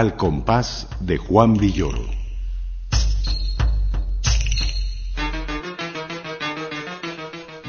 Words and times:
Al 0.00 0.16
compás 0.16 0.86
de 0.98 1.18
Juan 1.18 1.52
Villoro. 1.52 2.02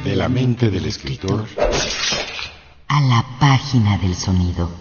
De 0.05 0.15
la 0.15 0.29
mente 0.29 0.69
del 0.69 0.85
escritor 0.85 1.45
A 2.87 3.01
la 3.01 3.25
página 3.37 3.97
del 3.97 4.15
sonido. 4.15 4.71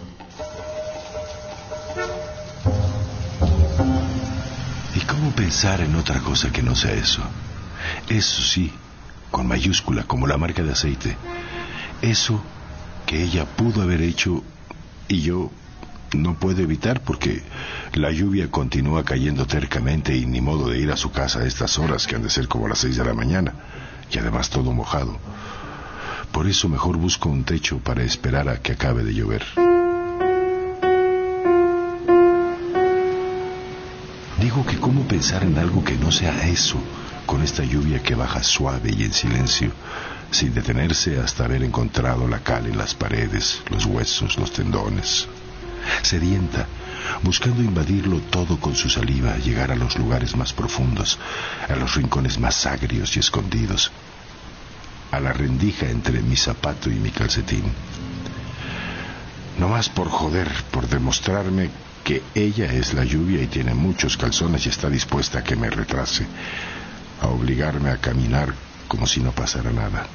¿Y 4.95 5.01
cómo 5.01 5.31
pensar 5.31 5.81
en 5.81 5.95
otra 5.95 6.21
cosa 6.21 6.53
que 6.53 6.63
no 6.63 6.73
sea 6.73 6.93
eso? 6.93 7.21
Eso 8.07 8.43
sí, 8.43 8.71
con 9.29 9.45
mayúscula, 9.45 10.03
como 10.03 10.25
la 10.25 10.37
marca 10.37 10.63
de 10.63 10.71
aceite. 10.71 11.17
Eso 12.01 12.41
que 13.05 13.21
ella 13.21 13.43
pudo 13.43 13.81
haber 13.81 14.03
hecho 14.03 14.41
y 15.09 15.19
yo 15.19 15.51
no 16.13 16.35
puedo 16.35 16.61
evitar 16.61 17.01
porque 17.01 17.41
la 17.93 18.11
lluvia 18.11 18.49
continúa 18.49 19.03
cayendo 19.03 19.45
tercamente 19.45 20.15
y 20.15 20.25
ni 20.25 20.41
modo 20.41 20.69
de 20.69 20.79
ir 20.79 20.91
a 20.91 20.97
su 20.97 21.11
casa 21.11 21.39
a 21.39 21.45
estas 21.45 21.77
horas 21.79 22.07
que 22.07 22.15
han 22.15 22.23
de 22.23 22.29
ser 22.29 22.47
como 22.47 22.67
las 22.67 22.79
seis 22.79 22.97
de 22.97 23.05
la 23.05 23.13
mañana 23.13 23.53
y 24.11 24.17
además 24.17 24.49
todo 24.49 24.71
mojado. 24.71 25.17
Por 26.31 26.47
eso 26.47 26.69
mejor 26.69 26.97
busco 26.97 27.29
un 27.29 27.43
techo 27.43 27.79
para 27.79 28.03
esperar 28.03 28.49
a 28.49 28.61
que 28.61 28.73
acabe 28.73 29.03
de 29.03 29.13
llover. 29.13 29.43
Digo 34.39 34.65
que 34.65 34.77
cómo 34.77 35.03
pensar 35.07 35.43
en 35.43 35.57
algo 35.57 35.83
que 35.83 35.95
no 35.95 36.11
sea 36.11 36.47
eso, 36.47 36.77
con 37.25 37.43
esta 37.43 37.63
lluvia 37.63 38.01
que 38.01 38.15
baja 38.15 38.43
suave 38.43 38.91
y 38.97 39.03
en 39.03 39.13
silencio, 39.13 39.71
sin 40.31 40.53
detenerse 40.53 41.19
hasta 41.19 41.45
haber 41.45 41.63
encontrado 41.63 42.27
la 42.27 42.39
cal 42.39 42.65
en 42.65 42.77
las 42.77 42.95
paredes, 42.95 43.61
los 43.69 43.85
huesos, 43.85 44.37
los 44.37 44.51
tendones. 44.51 45.27
Sedienta, 46.01 46.67
buscando 47.23 47.61
invadirlo 47.61 48.19
todo 48.19 48.59
con 48.59 48.75
su 48.75 48.89
saliva, 48.89 49.37
llegar 49.37 49.71
a 49.71 49.75
los 49.75 49.97
lugares 49.97 50.35
más 50.35 50.53
profundos, 50.53 51.19
a 51.69 51.75
los 51.75 51.95
rincones 51.95 52.39
más 52.39 52.65
agrios 52.65 53.15
y 53.15 53.19
escondidos, 53.19 53.91
a 55.11 55.19
la 55.19 55.33
rendija 55.33 55.89
entre 55.89 56.21
mi 56.21 56.35
zapato 56.35 56.89
y 56.89 56.95
mi 56.95 57.11
calcetín. 57.11 57.63
No 59.59 59.69
más 59.69 59.89
por 59.89 60.09
joder, 60.09 60.49
por 60.71 60.87
demostrarme 60.87 61.69
que 62.03 62.23
ella 62.33 62.73
es 62.73 62.93
la 62.93 63.03
lluvia 63.03 63.41
y 63.41 63.47
tiene 63.47 63.73
muchos 63.73 64.17
calzones 64.17 64.65
y 64.65 64.69
está 64.69 64.89
dispuesta 64.89 65.39
a 65.39 65.43
que 65.43 65.55
me 65.55 65.69
retrase, 65.69 66.25
a 67.21 67.27
obligarme 67.27 67.89
a 67.89 67.97
caminar 67.97 68.53
como 68.87 69.05
si 69.05 69.19
no 69.19 69.31
pasara 69.31 69.71
nada. 69.71 70.07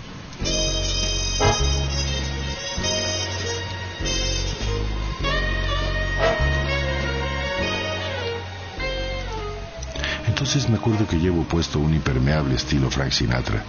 Entonces 10.46 10.70
me 10.70 10.76
acuerdo 10.76 11.08
que 11.08 11.18
llevo 11.18 11.42
puesto 11.42 11.80
un 11.80 11.92
impermeable 11.92 12.54
estilo 12.54 12.88
Frank 12.88 13.10
Sinatra. 13.10 13.64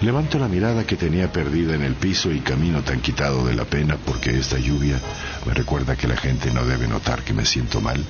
Levanto 0.00 0.38
la 0.38 0.48
mirada 0.48 0.86
que 0.86 0.96
tenía 0.96 1.30
perdida 1.30 1.74
en 1.74 1.82
el 1.82 1.96
piso 1.96 2.32
y 2.32 2.40
camino 2.40 2.80
tan 2.80 3.02
quitado 3.02 3.44
de 3.44 3.54
la 3.54 3.66
pena 3.66 3.98
porque 4.02 4.30
esta 4.38 4.58
lluvia 4.58 4.98
me 5.44 5.52
recuerda 5.52 5.94
que 5.94 6.08
la 6.08 6.16
gente 6.16 6.50
no 6.50 6.64
debe 6.64 6.88
notar 6.88 7.22
que 7.22 7.34
me 7.34 7.44
siento 7.44 7.82
mal 7.82 8.02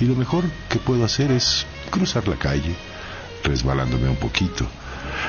y 0.00 0.06
lo 0.06 0.14
mejor 0.14 0.44
que 0.70 0.78
puedo 0.78 1.04
hacer 1.04 1.30
es 1.30 1.66
cruzar 1.90 2.26
la 2.26 2.36
calle, 2.36 2.74
resbalándome 3.44 4.08
un 4.08 4.16
poquito, 4.16 4.66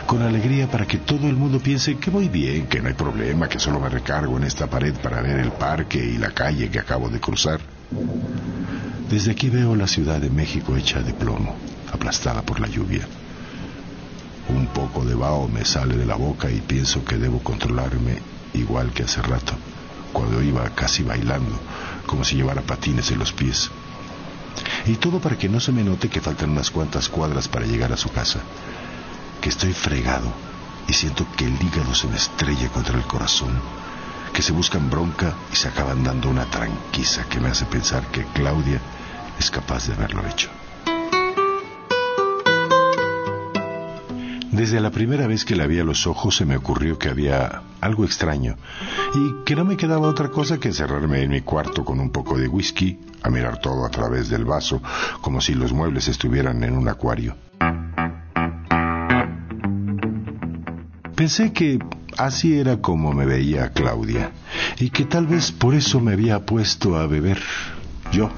con 0.05 0.21
alegría 0.21 0.71
para 0.71 0.87
que 0.87 0.99
todo 0.99 1.27
el 1.27 1.35
mundo 1.35 1.59
piense 1.59 1.97
que 1.97 2.09
voy 2.09 2.29
bien, 2.29 2.67
que 2.67 2.79
no 2.79 2.87
hay 2.87 2.93
problema, 2.93 3.49
que 3.49 3.59
solo 3.59 3.81
me 3.81 3.89
recargo 3.89 4.37
en 4.37 4.45
esta 4.45 4.67
pared 4.67 4.93
para 4.93 5.21
ver 5.21 5.39
el 5.39 5.51
parque 5.51 5.97
y 5.97 6.17
la 6.17 6.31
calle 6.31 6.69
que 6.69 6.79
acabo 6.79 7.09
de 7.09 7.19
cruzar. 7.19 7.59
Desde 9.09 9.31
aquí 9.31 9.49
veo 9.49 9.75
la 9.75 9.87
Ciudad 9.87 10.21
de 10.21 10.29
México 10.29 10.77
hecha 10.77 11.01
de 11.01 11.13
plomo, 11.13 11.53
aplastada 11.91 12.41
por 12.41 12.59
la 12.59 12.67
lluvia. 12.67 13.07
Un 14.49 14.67
poco 14.67 15.03
de 15.03 15.15
vaho 15.15 15.47
me 15.47 15.65
sale 15.65 15.97
de 15.97 16.05
la 16.05 16.15
boca 16.15 16.49
y 16.49 16.61
pienso 16.61 17.03
que 17.03 17.17
debo 17.17 17.39
controlarme 17.39 18.21
igual 18.53 18.91
que 18.91 19.03
hace 19.03 19.21
rato, 19.21 19.53
cuando 20.13 20.41
iba 20.41 20.69
casi 20.69 21.03
bailando, 21.03 21.59
como 22.05 22.23
si 22.23 22.35
llevara 22.35 22.61
patines 22.61 23.11
en 23.11 23.19
los 23.19 23.33
pies. 23.33 23.69
Y 24.85 24.95
todo 24.95 25.19
para 25.19 25.37
que 25.37 25.49
no 25.49 25.59
se 25.59 25.71
me 25.71 25.83
note 25.83 26.09
que 26.09 26.21
faltan 26.21 26.51
unas 26.51 26.71
cuantas 26.71 27.09
cuadras 27.09 27.47
para 27.47 27.65
llegar 27.65 27.91
a 27.91 27.97
su 27.97 28.09
casa, 28.09 28.39
que 29.41 29.49
estoy 29.49 29.73
fregado 29.73 30.33
y 30.87 30.93
siento 30.93 31.27
que 31.35 31.45
el 31.45 31.61
hígado 31.61 31.93
se 31.93 32.07
me 32.07 32.15
estrella 32.15 32.69
contra 32.69 32.97
el 32.97 33.03
corazón, 33.03 33.51
que 34.33 34.41
se 34.41 34.53
buscan 34.53 34.89
bronca 34.89 35.33
y 35.51 35.55
se 35.55 35.67
acaban 35.67 36.03
dando 36.03 36.29
una 36.29 36.45
tranquiza 36.45 37.25
que 37.25 37.39
me 37.39 37.49
hace 37.49 37.65
pensar 37.65 38.07
que 38.07 38.23
Claudia 38.33 38.79
es 39.37 39.51
capaz 39.51 39.87
de 39.87 39.93
haberlo 39.93 40.25
hecho. 40.25 40.49
Desde 44.57 44.81
la 44.81 44.89
primera 44.89 45.27
vez 45.27 45.45
que 45.45 45.55
la 45.55 45.67
vi 45.67 45.77
a 45.77 45.83
los 45.83 46.07
ojos 46.07 46.35
se 46.35 46.43
me 46.43 46.57
ocurrió 46.57 46.97
que 46.97 47.09
había 47.09 47.61
algo 47.79 48.03
extraño 48.03 48.57
y 49.13 49.45
que 49.45 49.55
no 49.55 49.63
me 49.63 49.77
quedaba 49.77 50.07
otra 50.07 50.29
cosa 50.29 50.57
que 50.57 50.69
encerrarme 50.69 51.21
en 51.21 51.29
mi 51.29 51.41
cuarto 51.41 51.85
con 51.85 51.99
un 51.99 52.09
poco 52.09 52.39
de 52.39 52.47
whisky, 52.47 52.97
a 53.21 53.29
mirar 53.29 53.59
todo 53.59 53.85
a 53.85 53.91
través 53.91 54.29
del 54.29 54.45
vaso, 54.45 54.81
como 55.21 55.41
si 55.41 55.53
los 55.53 55.73
muebles 55.73 56.07
estuvieran 56.07 56.63
en 56.63 56.75
un 56.75 56.89
acuario. 56.89 57.37
Pensé 61.15 61.53
que 61.53 61.77
así 62.17 62.57
era 62.57 62.77
como 62.77 63.13
me 63.13 63.27
veía 63.27 63.73
Claudia 63.73 64.31
y 64.79 64.89
que 64.89 65.05
tal 65.05 65.27
vez 65.27 65.51
por 65.51 65.75
eso 65.75 65.99
me 65.99 66.13
había 66.13 66.47
puesto 66.47 66.97
a 66.97 67.05
beber. 67.05 67.39
Yo, 68.11 68.31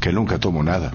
que 0.00 0.10
nunca 0.10 0.38
tomo 0.38 0.62
nada 0.62 0.90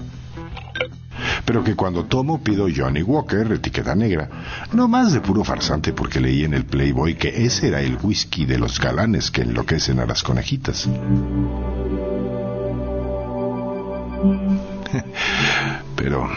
pero 1.50 1.64
que 1.64 1.74
cuando 1.74 2.04
tomo 2.04 2.40
pido 2.40 2.68
Johnny 2.72 3.02
Walker, 3.02 3.50
etiqueta 3.50 3.96
negra. 3.96 4.28
No 4.72 4.86
más 4.86 5.12
de 5.12 5.20
puro 5.20 5.42
farsante 5.42 5.92
porque 5.92 6.20
leí 6.20 6.44
en 6.44 6.54
el 6.54 6.64
Playboy 6.64 7.16
que 7.16 7.44
ese 7.44 7.66
era 7.66 7.80
el 7.80 7.98
whisky 8.00 8.46
de 8.46 8.56
los 8.56 8.78
galanes 8.78 9.32
que 9.32 9.42
enloquecen 9.42 9.98
a 9.98 10.06
las 10.06 10.22
conejitas. 10.22 10.86
Pero 15.96 16.30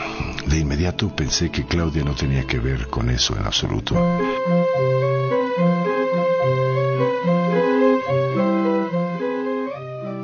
de 0.48 0.58
inmediato 0.58 1.16
pensé 1.16 1.52
que 1.52 1.68
Claudia 1.68 2.04
no 2.04 2.16
tenía 2.16 2.48
que 2.48 2.58
ver 2.58 2.88
con 2.88 3.12
eso 3.12 3.38
en 3.38 3.46
absoluto. 3.46 3.96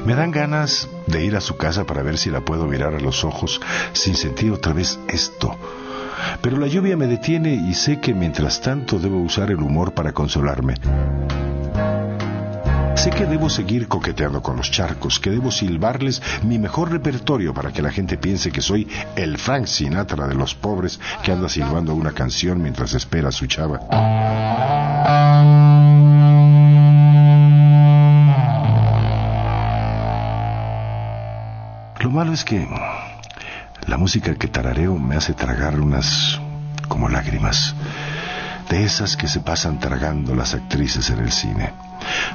Me 0.09 0.15
dan 0.15 0.31
ganas 0.31 0.89
de 1.05 1.23
ir 1.23 1.35
a 1.35 1.39
su 1.39 1.55
casa 1.55 1.83
para 1.83 2.01
ver 2.01 2.17
si 2.17 2.31
la 2.31 2.41
puedo 2.41 2.65
mirar 2.65 2.95
a 2.95 2.99
los 2.99 3.23
ojos 3.23 3.61
sin 3.93 4.15
sentir 4.15 4.51
otra 4.51 4.73
vez 4.73 4.97
esto. 5.07 5.55
Pero 6.41 6.57
la 6.57 6.65
lluvia 6.65 6.97
me 6.97 7.05
detiene 7.05 7.53
y 7.53 7.75
sé 7.75 7.99
que 8.01 8.15
mientras 8.15 8.59
tanto 8.59 8.97
debo 8.97 9.21
usar 9.21 9.51
el 9.51 9.61
humor 9.61 9.93
para 9.93 10.11
consolarme. 10.11 10.73
Sé 12.95 13.11
que 13.11 13.27
debo 13.27 13.51
seguir 13.51 13.87
coqueteando 13.87 14.41
con 14.41 14.57
los 14.57 14.71
charcos, 14.71 15.19
que 15.19 15.29
debo 15.29 15.51
silbarles 15.51 16.23
mi 16.41 16.57
mejor 16.57 16.89
repertorio 16.89 17.53
para 17.53 17.71
que 17.71 17.83
la 17.83 17.91
gente 17.91 18.17
piense 18.17 18.51
que 18.51 18.63
soy 18.63 18.87
el 19.15 19.37
Frank 19.37 19.67
Sinatra 19.67 20.27
de 20.27 20.33
los 20.33 20.55
pobres 20.55 20.99
que 21.21 21.33
anda 21.33 21.47
silbando 21.47 21.93
una 21.93 22.13
canción 22.13 22.63
mientras 22.63 22.95
espera 22.95 23.29
a 23.29 23.31
su 23.31 23.45
chava. 23.45 23.79
Malo 32.19 32.33
es 32.33 32.43
que 32.43 32.67
la 33.87 33.95
música 33.95 34.35
que 34.35 34.49
tarareo 34.49 34.97
me 34.97 35.15
hace 35.15 35.33
tragar 35.33 35.79
unas 35.79 36.37
como 36.89 37.07
lágrimas, 37.07 37.73
de 38.69 38.83
esas 38.83 39.15
que 39.15 39.29
se 39.29 39.39
pasan 39.39 39.79
tragando 39.79 40.35
las 40.35 40.53
actrices 40.53 41.09
en 41.11 41.19
el 41.19 41.31
cine. 41.31 41.71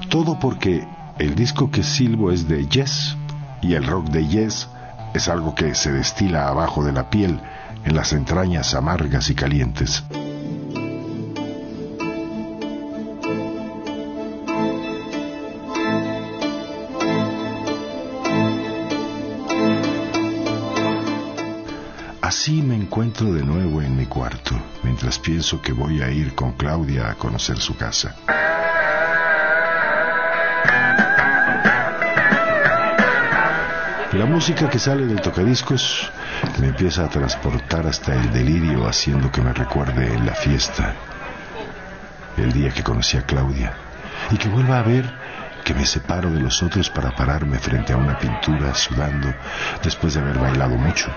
Todo 0.08 0.38
porque 0.38 0.88
el 1.19 1.34
disco 1.34 1.70
que 1.70 1.82
silbo 1.82 2.32
es 2.32 2.48
de 2.48 2.66
Yes 2.66 3.14
y 3.60 3.75
el 3.75 3.84
rock 3.84 4.06
de 4.06 4.26
Yes 4.26 4.70
es 5.12 5.28
algo 5.28 5.54
que 5.54 5.75
se 5.75 5.92
destila 5.92 6.48
abajo 6.48 6.82
de 6.82 6.92
la 6.92 7.10
piel, 7.10 7.38
en 7.84 7.94
las 7.94 8.14
entrañas 8.14 8.72
amargas 8.75 9.28
y 9.28 9.34
calientes. 9.34 10.02
Así 22.36 22.62
me 22.62 22.75
encuentro 22.75 23.32
de 23.32 23.44
nuevo 23.44 23.81
en 23.81 23.96
mi 23.96 24.06
cuarto, 24.06 24.60
mientras 24.82 25.20
pienso 25.20 25.62
que 25.62 25.70
voy 25.70 26.02
a 26.02 26.10
ir 26.10 26.34
con 26.34 26.54
Claudia 26.54 27.08
a 27.08 27.14
conocer 27.14 27.58
su 27.58 27.76
casa. 27.76 28.16
La 34.12 34.26
música 34.26 34.69
que 34.69 34.81
sale 34.81 35.06
del 35.06 35.20
tocadiscos 35.20 36.10
me 36.60 36.66
empieza 36.66 37.04
a 37.04 37.08
transportar 37.08 37.86
hasta 37.86 38.16
el 38.16 38.32
delirio, 38.32 38.88
haciendo 38.88 39.30
que 39.30 39.40
me 39.40 39.52
recuerde 39.52 40.19
la 40.19 40.34
fiesta. 40.34 40.92
el 42.37 42.52
día 42.52 42.70
que 42.70 42.82
conocí 42.82 43.16
a 43.16 43.22
Claudia, 43.22 43.75
y 44.32 44.38
que 44.38 44.48
vuelva 44.48 44.80
a 44.80 44.82
ver 44.82 45.08
que 45.64 45.72
me 45.72 45.87
separo 45.87 46.32
de 46.32 46.40
los 46.40 46.64
otros 46.64 46.90
para 46.90 47.12
pararme 47.12 47.60
frente 47.60 47.92
a 47.92 47.96
una 47.96 48.19
pintura 48.19 48.75
sudando 48.75 49.32
después 49.84 50.14
de 50.14 50.20
haber 50.20 50.37
bailado 50.40 50.76
mucho. 50.76 51.12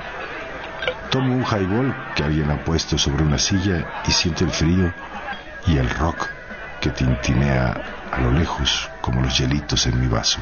Tomo 1.09 1.35
un 1.35 1.43
highball 1.43 1.95
que 2.15 2.23
alguien 2.23 2.51
ha 2.51 2.63
puesto 2.63 2.97
sobre 2.97 3.23
una 3.23 3.37
silla 3.37 4.01
y 4.07 4.11
siento 4.11 4.43
el 4.43 4.51
frío 4.51 4.93
y 5.65 5.77
el 5.77 5.89
rock 5.89 6.27
que 6.81 6.89
tintinea 6.89 7.81
a 8.11 8.19
lo 8.21 8.31
lejos 8.31 8.89
como 9.01 9.21
los 9.21 9.37
hielitos 9.37 9.87
en 9.87 9.99
mi 9.99 10.07
vaso. 10.07 10.39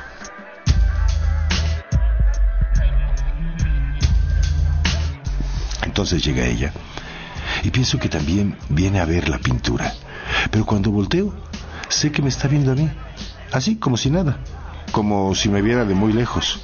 Entonces 5.83 6.23
llega 6.23 6.45
ella 6.45 6.73
y 7.63 7.71
pienso 7.71 7.97
que 7.97 8.09
también 8.09 8.57
viene 8.69 8.99
a 8.99 9.05
ver 9.05 9.29
la 9.29 9.39
pintura. 9.39 9.93
Pero 10.51 10.65
cuando 10.65 10.91
volteo, 10.91 11.33
sé 11.89 12.11
que 12.11 12.21
me 12.21 12.29
está 12.29 12.47
viendo 12.47 12.71
a 12.71 12.75
mí, 12.75 12.89
así 13.51 13.77
como 13.77 13.97
si 13.97 14.09
nada, 14.09 14.37
como 14.91 15.33
si 15.35 15.49
me 15.49 15.61
viera 15.61 15.85
de 15.85 15.95
muy 15.95 16.11
lejos. 16.11 16.61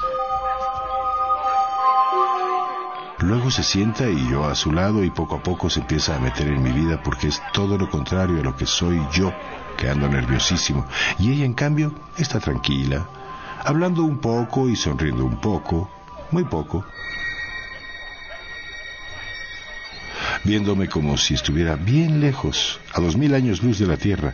Luego 3.21 3.51
se 3.51 3.61
sienta 3.61 4.09
y 4.09 4.29
yo 4.29 4.45
a 4.45 4.55
su 4.55 4.71
lado 4.71 5.03
y 5.03 5.11
poco 5.11 5.35
a 5.35 5.43
poco 5.43 5.69
se 5.69 5.81
empieza 5.81 6.15
a 6.15 6.19
meter 6.19 6.47
en 6.47 6.63
mi 6.63 6.71
vida 6.71 7.03
porque 7.03 7.27
es 7.27 7.39
todo 7.53 7.77
lo 7.77 7.87
contrario 7.87 8.39
a 8.39 8.43
lo 8.43 8.55
que 8.55 8.65
soy 8.65 8.99
yo, 9.13 9.31
que 9.77 9.89
ando 9.89 10.09
nerviosísimo. 10.09 10.87
Y 11.19 11.31
ella 11.31 11.45
en 11.45 11.53
cambio 11.53 11.93
está 12.17 12.39
tranquila, 12.39 13.07
hablando 13.63 14.03
un 14.03 14.17
poco 14.17 14.67
y 14.69 14.75
sonriendo 14.75 15.23
un 15.23 15.39
poco, 15.39 15.87
muy 16.31 16.45
poco. 16.45 16.83
Viéndome 20.43 20.89
como 20.89 21.15
si 21.15 21.35
estuviera 21.35 21.75
bien 21.75 22.21
lejos, 22.21 22.79
a 22.91 23.01
dos 23.01 23.15
mil 23.15 23.35
años 23.35 23.61
luz 23.61 23.77
de 23.77 23.85
la 23.85 23.97
Tierra. 23.97 24.33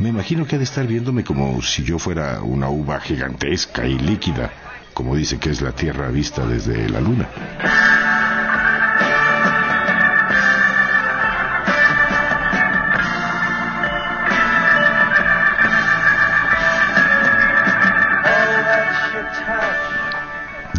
Me 0.00 0.08
imagino 0.08 0.46
que 0.46 0.56
ha 0.56 0.58
de 0.58 0.64
estar 0.64 0.86
viéndome 0.86 1.22
como 1.22 1.60
si 1.60 1.84
yo 1.84 1.98
fuera 1.98 2.40
una 2.40 2.70
uva 2.70 2.98
gigantesca 2.98 3.86
y 3.86 3.98
líquida, 3.98 4.50
como 4.96 5.14
dice 5.14 5.38
que 5.38 5.50
es 5.50 5.60
la 5.60 5.72
Tierra 5.72 6.08
vista 6.08 6.46
desde 6.46 6.88
la 6.88 7.02
Luna. 7.02 7.28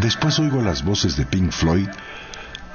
Después 0.01 0.39
oigo 0.39 0.63
las 0.63 0.83
voces 0.83 1.15
de 1.15 1.27
Pink 1.27 1.51
Floyd 1.51 1.89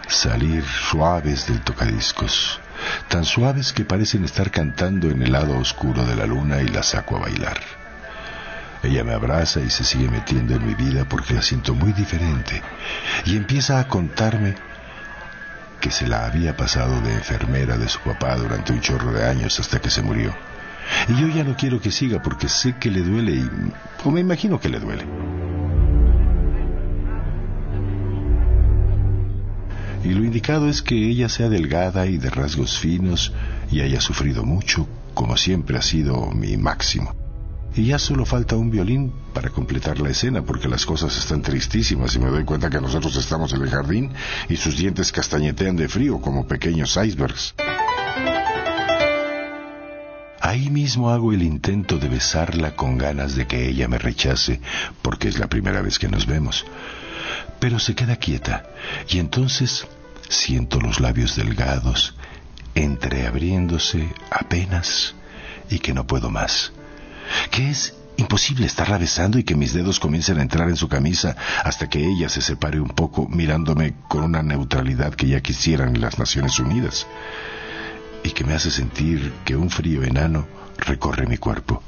salir 0.07 0.63
suaves 0.65 1.49
del 1.49 1.61
tocadiscos, 1.63 2.61
tan 3.09 3.25
suaves 3.25 3.73
que 3.73 3.85
parecen 3.85 4.25
estar 4.25 4.53
cantando 4.53 5.11
en 5.11 5.21
el 5.21 5.33
lado 5.33 5.59
oscuro 5.59 6.07
de 6.07 6.15
la 6.15 6.27
luna 6.27 6.63
y 6.63 6.69
la 6.69 6.85
saco 6.85 7.17
a 7.17 7.21
bailar. 7.21 7.82
Ella 8.83 9.05
me 9.05 9.13
abraza 9.13 9.61
y 9.61 9.71
se 9.71 9.85
sigue 9.85 10.09
metiendo 10.09 10.55
en 10.55 10.67
mi 10.67 10.75
vida 10.75 11.05
porque 11.05 11.35
la 11.35 11.43
siento 11.43 11.75
muy 11.75 11.93
diferente 11.93 12.63
y 13.25 13.37
empieza 13.37 13.79
a 13.79 13.87
contarme 13.87 14.55
que 15.81 15.91
se 15.91 16.09
la 16.09 16.27
había 16.27 16.57
pasado 16.57 17.01
de 17.01 17.13
enfermera 17.13 17.77
de 17.77 17.89
su 17.89 18.01
papá 18.01 18.37
durante 18.37 18.73
un 18.73 18.81
chorro 18.81 19.13
de 19.13 19.25
años 19.25 19.59
hasta 19.61 19.81
que 19.81 19.91
se 19.91 20.03
murió. 20.03 20.35
Y 21.09 21.21
yo 21.21 21.29
ya 21.29 21.45
no 21.45 21.57
quiero 21.57 21.81
que 21.81 21.93
siga 21.93 22.21
porque 22.23 22.49
sé 22.49 22.77
que 22.77 22.91
le 22.91 23.03
duele 23.03 23.33
y... 23.33 23.51
o 24.05 24.11
me 24.11 24.21
imagino 24.21 24.61
que 24.61 24.69
le 24.69 24.81
duele. 24.81 25.05
y 30.05 30.09
lo 30.09 30.25
indicado 30.25 30.69
es 30.69 30.83
que 30.83 30.97
ella 30.97 31.29
sea 31.29 31.49
delgada 31.49 32.07
y 32.07 32.19
de 32.19 32.29
rasgos 32.29 32.79
finos 32.79 33.33
y 33.71 33.81
haya 33.81 34.01
sufrido 34.01 34.45
mucho, 34.45 34.89
como 35.15 35.37
siempre 35.37 35.79
ha 35.79 35.83
sido 35.83 36.31
mi 36.33 36.57
máximo. 36.57 37.22
Y 37.75 37.87
ya 37.87 37.99
solo 37.99 38.27
falta 38.27 38.57
un 38.57 38.71
violín 38.71 39.13
para 39.33 39.51
completar 39.51 39.99
la 39.99 40.11
escena, 40.11 40.43
porque 40.43 40.69
las 40.69 40.85
cosas 40.85 41.17
están 41.17 41.41
tristísimas 41.43 42.15
y 42.15 42.19
me 42.19 42.29
doy 42.29 42.45
cuenta 42.45 42.69
que 42.69 42.81
nosotros 42.81 43.17
estamos 43.17 43.53
en 43.55 43.63
el 43.63 43.71
jardín 43.71 44.11
y 44.49 44.57
sus 44.57 44.77
dientes 44.77 45.11
castañetean 45.11 45.77
de 45.77 45.89
frío 45.89 46.21
como 46.21 46.47
pequeños 46.47 46.99
icebergs. 47.03 47.55
Ahí 50.41 50.71
mismo 50.71 51.11
hago 51.11 51.33
el 51.33 51.43
intento 51.43 51.99
de 51.99 52.09
besarla 52.09 52.77
con 52.77 52.99
ganas 52.99 53.37
de 53.37 53.47
que 53.47 53.69
ella 53.69 53.89
me 53.89 53.99
rechace, 53.99 54.61
porque 55.01 55.29
es 55.29 55.39
la 55.39 55.47
primera 55.47 55.81
vez 55.81 55.99
que 55.99 56.09
nos 56.09 56.27
vemos 56.27 56.67
pero 57.63 57.79
se 57.79 57.95
queda 57.95 58.17
quieta 58.17 58.65
y 59.09 59.21
entonces 59.21 59.87
siento 60.29 60.81
los 60.81 60.99
labios 60.99 61.37
delgados 61.37 62.15
entreabriéndose 62.75 64.09
apenas 64.31 65.15
y 65.71 65.79
que 65.79 65.95
no 65.95 66.05
puedo 66.05 66.29
más. 66.29 66.73
Que 67.51 67.71
es 67.71 67.95
imposible 68.17 68.67
estarla 68.67 68.99
besando 68.99 69.39
y 69.39 69.45
que 69.45 69.55
mis 69.55 69.73
dedos 69.73 69.99
comiencen 69.99 70.39
a 70.39 70.43
entrar 70.43 70.69
en 70.69 70.77
su 70.77 70.89
camisa 70.89 71.37
hasta 71.65 71.89
que 71.89 72.05
ella 72.05 72.29
se 72.29 72.41
separe 72.41 72.81
un 72.81 72.89
poco 72.89 73.29
mirándome 73.29 73.95
con 74.09 74.23
una 74.23 74.43
neutralidad 74.43 75.15
que 75.15 75.29
ya 75.29 75.41
quisieran 75.41 76.01
las 76.01 76.19
Naciones 76.19 76.59
Unidas 76.59 77.07
y 78.23 78.31
que 78.31 78.45
me 78.45 78.55
hace 78.55 78.71
sentir 78.71 79.33
que 79.45 79.57
un 79.57 79.71
frío 79.71 80.05
enano 80.05 80.47
recorre 80.79 81.27
mi 81.27 81.39
cuerpo. 81.39 81.83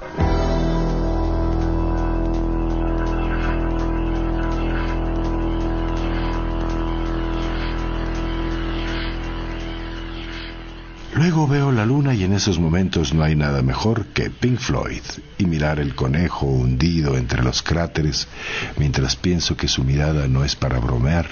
Luego 11.35 11.49
veo 11.49 11.73
la 11.73 11.85
luna 11.85 12.15
y 12.15 12.23
en 12.23 12.33
esos 12.33 12.61
momentos 12.61 13.13
no 13.13 13.25
hay 13.25 13.35
nada 13.35 13.61
mejor 13.61 14.07
que 14.07 14.31
Pink 14.31 14.61
Floyd 14.61 15.03
y 15.37 15.47
mirar 15.47 15.81
el 15.81 15.97
conejo 15.97 16.47
hundido 16.47 17.17
entre 17.17 17.43
los 17.43 17.61
cráteres 17.61 18.29
mientras 18.77 19.17
pienso 19.17 19.57
que 19.57 19.67
su 19.67 19.83
mirada 19.83 20.29
no 20.29 20.45
es 20.45 20.55
para 20.55 20.79
bromear 20.79 21.27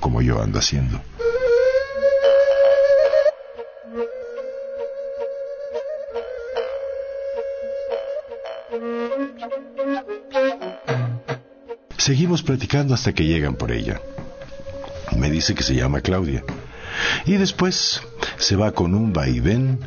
como 0.00 0.20
yo 0.20 0.42
ando 0.42 0.58
haciendo. 0.58 1.00
Seguimos 11.98 12.42
platicando 12.42 12.94
hasta 12.94 13.12
que 13.12 13.26
llegan 13.26 13.54
por 13.54 13.70
ella. 13.70 14.00
Me 15.16 15.30
dice 15.30 15.54
que 15.54 15.62
se 15.62 15.76
llama 15.76 16.00
Claudia. 16.00 16.42
Y 17.26 17.34
después 17.34 18.02
se 18.38 18.56
va 18.56 18.72
con 18.72 18.94
un 18.94 19.12
vaivén 19.12 19.78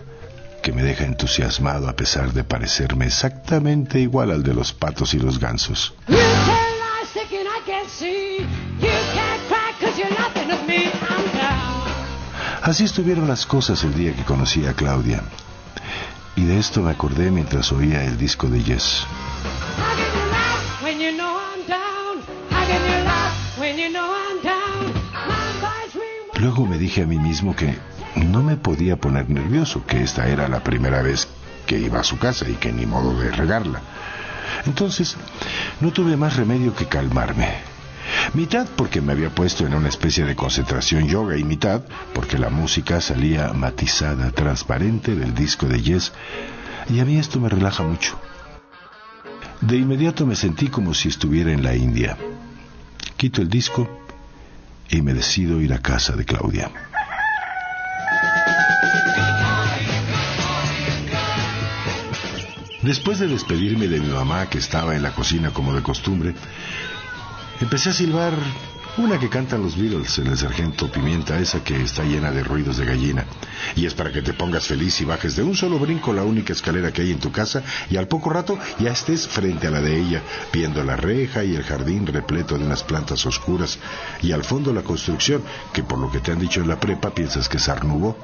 que 0.62 0.72
me 0.72 0.82
deja 0.82 1.06
entusiasmado 1.06 1.90
a 1.90 1.94
pesar 1.94 2.32
de 2.32 2.44
parecerme 2.44 3.06
exactamente 3.08 4.00
igual 4.00 4.32
al 4.32 4.44
de 4.44 4.54
los 4.54 4.72
patos 4.72 5.14
y 5.14 5.20
los 5.20 5.38
gansos. 5.38 5.94
Así 12.62 12.86
estuvieron 12.86 13.28
las 13.28 13.46
cosas 13.46 13.84
el 13.84 13.94
día 13.94 14.16
que 14.16 14.24
conocí 14.24 14.66
a 14.66 14.74
Claudia. 14.74 15.22
Y 16.38 16.46
de 16.46 16.58
esto 16.60 16.82
me 16.82 16.92
acordé 16.92 17.30
mientras 17.30 17.72
oía 17.74 18.06
el 18.06 18.18
disco 18.18 18.48
de 18.48 18.64
Yes. 18.64 19.06
Luego 26.40 26.66
me 26.66 26.78
dije 26.78 27.04
a 27.04 27.06
mí 27.06 27.20
mismo 27.20 27.56
que 27.56 27.78
no 28.16 28.44
me 28.44 28.58
podía 28.58 28.98
poner 28.98 29.30
nervioso, 29.30 29.86
que 29.86 30.04
esta 30.04 30.28
era 30.28 30.48
la 30.48 30.64
primera 30.64 31.02
vez 31.02 31.28
que 31.66 31.80
iba 31.80 32.00
a 32.00 32.04
su 32.04 32.18
casa 32.18 32.48
y 32.48 32.54
que 32.54 32.72
ni 32.72 32.86
modo 32.86 33.20
de 33.20 33.32
regarla. 33.32 33.82
Entonces, 34.66 35.16
no 35.82 35.92
tuve 35.92 36.18
más 36.18 36.36
remedio 36.36 36.76
que 36.76 36.86
calmarme. 36.86 37.74
Mitad 38.34 38.68
porque 38.76 39.02
me 39.02 39.14
había 39.14 39.30
puesto 39.30 39.66
en 39.66 39.74
una 39.74 39.90
especie 39.90 40.26
de 40.26 40.36
concentración 40.36 41.08
yoga 41.08 41.38
y 41.38 41.44
mitad 41.44 41.82
porque 42.14 42.38
la 42.38 42.50
música 42.50 43.02
salía 43.02 43.54
matizada, 43.54 44.32
transparente 44.32 45.16
del 45.16 45.34
disco 45.34 45.68
de 45.68 45.82
Yes 45.82 46.12
y 46.90 47.00
a 47.00 47.06
mí 47.06 47.18
esto 47.18 47.40
me 47.40 47.50
relaja 47.50 47.84
mucho. 47.84 48.20
De 49.62 49.78
inmediato 49.78 50.26
me 50.26 50.36
sentí 50.36 50.68
como 50.68 50.94
si 50.94 51.10
estuviera 51.10 51.52
en 51.52 51.64
la 51.64 51.76
India. 51.76 52.18
Quito 53.18 53.42
el 53.42 53.50
disco 53.50 53.90
y 54.90 55.02
me 55.02 55.14
decido 55.14 55.62
ir 55.62 55.74
a 55.74 55.80
casa 55.80 56.16
de 56.16 56.26
Claudia. 56.26 56.70
Después 62.84 63.18
de 63.18 63.28
despedirme 63.30 63.88
de 63.88 64.02
mi 64.02 64.10
mamá, 64.10 64.50
que 64.50 64.58
estaba 64.58 64.94
en 64.94 65.04
la 65.04 65.14
cocina 65.14 65.52
como 65.52 65.74
de 65.74 65.82
costumbre, 65.82 66.36
empecé 67.62 67.92
a 67.92 67.94
silbar 67.94 68.34
una 68.98 69.18
que 69.18 69.30
cantan 69.30 69.64
los 69.64 69.78
Beatles 69.78 70.20
en 70.20 70.28
el 70.28 70.38
Sargento 70.38 70.92
Pimienta, 70.92 71.40
esa 71.40 71.64
que 71.64 71.82
está 71.82 72.04
llena 72.04 72.32
de 72.32 72.44
ruidos 72.44 72.76
de 72.76 72.86
gallina. 72.86 73.26
Y 73.78 73.86
es 73.86 73.94
para 73.94 74.12
que 74.12 74.22
te 74.22 74.34
pongas 74.34 74.68
feliz 74.68 75.00
y 75.00 75.06
bajes 75.06 75.38
de 75.38 75.44
un 75.44 75.56
solo 75.56 75.80
brinco 75.80 76.12
la 76.12 76.24
única 76.24 76.52
escalera 76.52 76.92
que 76.92 77.04
hay 77.04 77.12
en 77.12 77.20
tu 77.20 77.32
casa 77.32 77.64
y 77.90 77.96
al 77.96 78.10
poco 78.10 78.30
rato 78.30 78.60
ya 78.80 78.92
estés 78.92 79.30
frente 79.30 79.68
a 79.68 79.72
la 79.72 79.80
de 79.80 79.98
ella, 79.98 80.22
viendo 80.52 80.84
la 80.84 80.98
reja 80.98 81.46
y 81.46 81.56
el 81.56 81.64
jardín 81.64 82.06
repleto 82.06 82.58
de 82.58 82.66
unas 82.66 82.84
plantas 82.84 83.26
oscuras 83.26 83.80
y 84.22 84.34
al 84.34 84.44
fondo 84.44 84.74
la 84.74 84.84
construcción, 84.84 85.42
que 85.72 85.84
por 85.84 86.00
lo 86.00 86.12
que 86.12 86.20
te 86.20 86.34
han 86.34 86.40
dicho 86.40 86.60
en 86.60 86.68
la 86.68 86.82
prepa 86.82 87.12
piensas 87.12 87.48
que 87.48 87.58
es 87.58 87.70
Arnubó. 87.70 88.18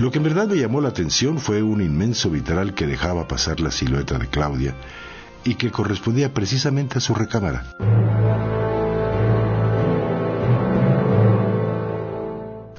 Lo 0.00 0.10
que 0.10 0.16
en 0.16 0.24
verdad 0.24 0.48
me 0.48 0.56
llamó 0.56 0.80
la 0.80 0.88
atención 0.88 1.38
fue 1.38 1.62
un 1.62 1.82
inmenso 1.82 2.30
vitral 2.30 2.72
que 2.72 2.86
dejaba 2.86 3.28
pasar 3.28 3.60
la 3.60 3.70
silueta 3.70 4.18
de 4.18 4.28
Claudia 4.28 4.74
y 5.44 5.56
que 5.56 5.70
correspondía 5.70 6.32
precisamente 6.32 6.96
a 6.96 7.02
su 7.02 7.14
recámara. 7.14 7.76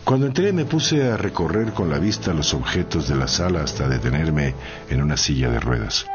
Cuando 0.04 0.26
entré 0.26 0.52
me 0.52 0.66
puse 0.66 1.12
a 1.12 1.16
recorrer 1.16 1.74
con 1.74 1.92
la 1.92 2.00
vista 2.00 2.34
los 2.34 2.56
objetos 2.56 3.08
de 3.08 3.16
la 3.16 3.28
sala 3.28 3.62
hasta 3.62 3.88
detenerme 3.88 4.56
en 4.90 5.04
una 5.04 5.16
silla 5.16 5.52
de 5.52 5.60
ruedas. 5.60 6.08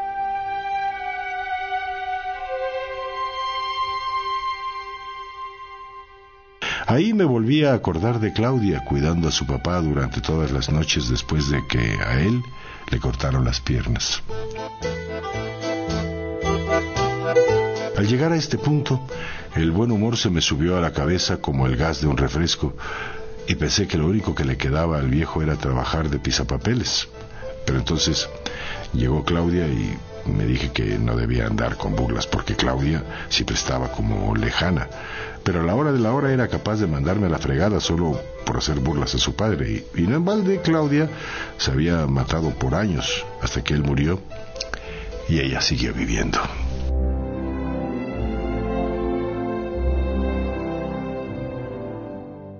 Ahí 6.97 7.13
me 7.13 7.25
volví 7.25 7.63
a 7.63 7.75
acordar 7.75 8.19
de 8.19 8.33
Claudia 8.33 8.83
cuidando 8.83 9.27
a 9.27 9.31
su 9.31 9.45
papá 9.45 9.79
durante 9.81 10.19
todas 10.19 10.49
las 10.49 10.71
noches 10.71 11.09
después 11.09 11.47
de 11.47 11.61
que 11.67 11.77
a 12.03 12.19
él 12.21 12.41
le 12.89 12.99
cortaron 12.99 13.45
las 13.45 13.61
piernas. 13.61 14.23
Al 17.95 18.07
llegar 18.07 18.31
a 18.31 18.35
este 18.35 18.57
punto, 18.57 18.99
el 19.55 19.69
buen 19.69 19.91
humor 19.91 20.17
se 20.17 20.31
me 20.31 20.41
subió 20.41 20.75
a 20.75 20.81
la 20.81 20.91
cabeza 20.91 21.37
como 21.37 21.67
el 21.67 21.77
gas 21.77 22.01
de 22.01 22.07
un 22.07 22.17
refresco 22.17 22.73
y 23.47 23.53
pensé 23.53 23.87
que 23.87 23.99
lo 23.99 24.07
único 24.07 24.33
que 24.33 24.43
le 24.43 24.57
quedaba 24.57 24.97
al 24.97 25.07
viejo 25.07 25.43
era 25.43 25.55
trabajar 25.55 26.09
de 26.09 26.17
pisapapeles. 26.17 27.09
Pero 27.67 27.77
entonces 27.77 28.27
llegó 28.91 29.23
Claudia 29.23 29.67
y 29.67 29.95
me 30.27 30.45
dije 30.45 30.71
que 30.71 30.97
no 30.99 31.15
debía 31.15 31.47
andar 31.47 31.77
con 31.77 31.95
burlas 31.95 32.27
porque 32.27 32.55
Claudia 32.55 33.03
siempre 33.29 33.55
estaba 33.55 33.91
como 33.91 34.35
lejana 34.35 34.87
pero 35.47 35.61
a 35.61 35.63
la 35.63 35.75
hora 35.75 35.93
de 35.93 35.99
la 35.99 36.11
hora 36.11 36.33
era 36.33 36.49
capaz 36.49 36.75
de 36.75 36.87
mandarme 36.87 37.27
a 37.27 37.29
la 37.29 37.37
fregada 37.37 37.79
solo 37.79 38.19
por 38.45 38.57
hacer 38.57 38.81
burlas 38.81 39.15
a 39.15 39.17
su 39.17 39.33
padre. 39.33 39.85
Y, 39.95 40.01
no 40.01 40.17
en 40.17 40.25
balde 40.25 40.59
Claudia 40.59 41.09
se 41.57 41.71
había 41.71 42.05
matado 42.05 42.49
por 42.49 42.75
años 42.75 43.25
hasta 43.41 43.63
que 43.63 43.73
él 43.73 43.81
murió 43.81 44.19
y 45.29 45.39
ella 45.39 45.61
siguió 45.61 45.93
viviendo. 45.93 46.37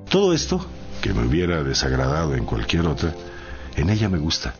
Todo 0.10 0.32
esto, 0.32 0.66
que 1.02 1.14
me 1.14 1.28
hubiera 1.28 1.64
desagradado 1.64 2.36
en 2.36 2.46
cualquier 2.46 2.88
otra, 2.88 3.14
en 3.76 3.90
ella 3.90 4.08
me 4.08 4.18
gusta. 4.18 4.54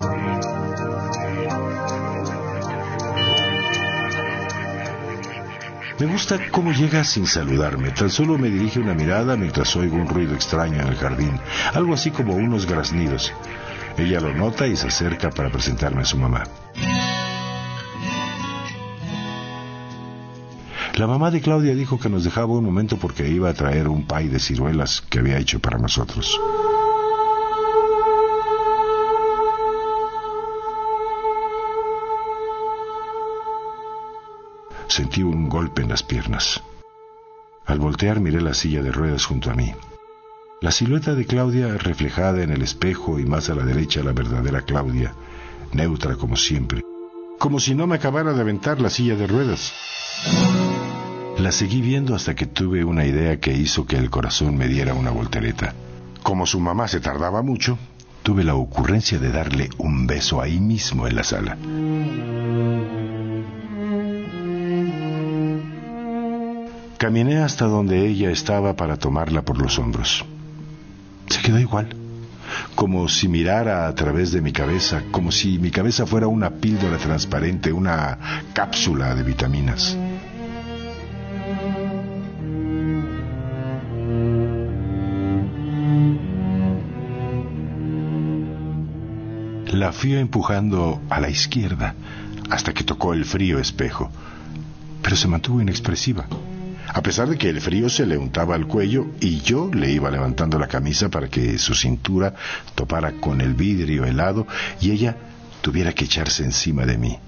Me 6.00 6.06
gusta 6.06 6.38
cómo 6.52 6.72
llega 6.72 7.04
sin 7.04 7.26
saludarme. 7.26 7.90
Tan 7.90 8.12
solo 8.12 8.38
me 8.38 8.50
dirige 8.50 8.80
una 8.80 8.94
mirada 8.94 9.36
mientras 9.36 9.76
oigo 9.76 9.96
un 9.96 10.08
ruido 10.08 10.36
extraño 10.36 10.80
en 10.80 10.88
el 10.90 10.96
jardín, 10.96 11.40
algo 11.74 11.96
así 11.96 12.12
como 12.12 12.36
unos 12.36 12.68
graznidos. 12.68 13.34
Ella 13.98 14.20
lo 14.20 14.32
nota 14.32 14.68
y 14.68 14.76
se 14.76 14.88
acerca 14.88 15.32
para 15.32 15.50
presentarme 15.50 16.02
a 16.02 16.06
su 16.06 16.18
mamá. 16.18 16.44
La 20.94 21.08
mamá 21.08 21.32
de 21.32 21.42
Claudia 21.42 21.74
dijo 21.74 22.00
que 22.00 22.10
nos 22.10 22.24
dejaba 22.24 22.54
un 22.54 22.66
momento 22.66 22.98
porque 22.98 23.28
iba 23.28 23.50
a 23.50 23.54
traer 23.56 23.88
un 23.88 24.06
pay 24.06 24.28
de 24.28 24.40
ciruelas 24.40 25.02
que 25.02 25.20
había 25.20 25.40
hecho 25.40 25.60
para 25.60 25.80
nosotros. 25.80 26.40
Sentí 34.98 35.22
un 35.22 35.48
golpe 35.48 35.84
en 35.84 35.90
las 35.90 36.02
piernas. 36.02 36.64
Al 37.68 37.78
voltear 37.78 38.20
miré 38.20 38.42
la 38.42 38.56
silla 38.56 38.82
de 38.82 38.92
ruedas 38.92 39.26
junto 39.26 39.52
a 39.52 39.54
mí. 39.54 39.72
La 40.60 40.72
silueta 40.72 41.14
de 41.14 41.28
Claudia 41.28 41.78
reflejada 41.78 42.42
en 42.42 42.50
el 42.50 42.64
espejo 42.64 43.20
y 43.20 43.26
más 43.28 43.52
a 43.52 43.54
la 43.54 43.64
derecha 43.64 44.02
la 44.02 44.12
verdadera 44.12 44.64
Claudia, 44.64 45.14
neutra 45.72 46.16
como 46.16 46.36
siempre, 46.36 46.82
como 47.38 47.60
si 47.60 47.76
no 47.76 47.86
me 47.86 47.98
acabara 47.98 48.34
de 48.34 48.42
aventar 48.42 48.82
la 48.82 48.90
silla 48.90 49.16
de 49.16 49.28
ruedas. 49.28 49.72
La 51.38 51.52
seguí 51.52 51.80
viendo 51.82 52.16
hasta 52.16 52.34
que 52.34 52.48
tuve 52.48 52.84
una 52.84 53.06
idea 53.06 53.40
que 53.40 53.54
hizo 53.54 53.86
que 53.86 53.98
el 53.98 54.10
corazón 54.10 54.58
me 54.58 54.68
diera 54.68 54.96
una 54.96 55.12
voltereta. 55.12 55.76
Como 56.24 56.48
su 56.48 56.60
mamá 56.60 56.88
se 56.88 57.02
tardaba 57.02 57.44
mucho, 57.44 57.78
tuve 58.24 58.44
la 58.44 58.56
ocurrencia 58.56 59.20
de 59.20 59.32
darle 59.32 59.70
un 59.78 60.08
beso 60.08 60.42
ahí 60.42 60.60
mismo 60.60 61.08
en 61.08 61.16
la 61.16 61.24
sala. 61.24 61.56
Caminé 66.98 67.44
hasta 67.44 67.66
donde 67.66 68.08
ella 68.08 68.32
estaba 68.32 68.76
para 68.76 68.98
tomarla 68.98 69.44
por 69.44 69.62
los 69.62 69.78
hombros. 69.78 70.26
Se 71.30 71.40
quedó 71.44 71.60
igual, 71.60 71.90
como 72.74 73.08
si 73.08 73.28
mirara 73.28 73.88
a 73.88 73.94
través 73.94 74.32
de 74.32 74.42
mi 74.42 74.52
cabeza, 74.52 75.04
como 75.12 75.32
si 75.32 75.60
mi 75.60 75.70
cabeza 75.70 76.08
fuera 76.08 76.26
una 76.26 76.50
píldora 76.50 76.98
transparente, 76.98 77.72
una 77.72 78.18
cápsula 78.54 79.14
de 79.14 79.22
vitaminas. 79.22 79.96
La 89.72 89.92
fui 89.92 90.16
empujando 90.16 91.00
a 91.12 91.20
la 91.20 91.30
izquierda 91.30 91.94
hasta 92.50 92.74
que 92.74 92.84
tocó 92.84 93.14
el 93.14 93.24
frío 93.24 93.60
espejo, 93.60 94.10
pero 95.04 95.16
se 95.16 95.28
mantuvo 95.28 95.62
inexpresiva 95.62 96.26
a 96.94 97.02
pesar 97.02 97.30
de 97.30 97.38
que 97.38 97.50
el 97.50 97.62
frío 97.62 97.90
se 97.90 98.06
le 98.06 98.18
untaba 98.18 98.56
al 98.56 98.68
cuello 98.68 99.08
y 99.20 99.42
yo 99.42 99.70
le 99.74 99.92
iba 99.92 100.10
levantando 100.10 100.58
la 100.58 100.68
camisa 100.68 101.10
para 101.10 101.28
que 101.28 101.58
su 101.58 101.74
cintura 101.74 102.34
topara 102.76 103.14
con 103.14 103.42
el 103.42 103.54
vidrio 103.54 104.06
helado 104.06 104.48
y 104.80 104.92
ella 104.92 105.16
tuviera 105.62 105.94
que 105.94 106.06
echarse 106.06 106.44
encima 106.44 106.86
de 106.86 106.98
mí. 106.98 107.20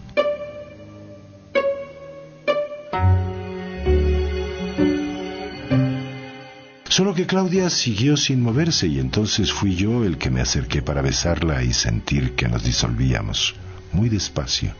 Solo 7.00 7.14
que 7.14 7.28
Claudia 7.28 7.70
siguió 7.70 8.18
sin 8.18 8.42
moverse 8.42 8.88
y 8.88 9.00
entonces 9.00 9.54
fui 9.54 9.76
yo 9.76 10.04
el 10.04 10.18
que 10.18 10.30
me 10.30 10.42
acerqué 10.42 10.82
para 10.82 11.02
besarla 11.02 11.64
y 11.64 11.72
sentir 11.72 12.36
que 12.36 12.50
nos 12.50 12.64
disolvíamos, 12.64 13.56
muy 13.94 14.10
despacio, 14.10 14.74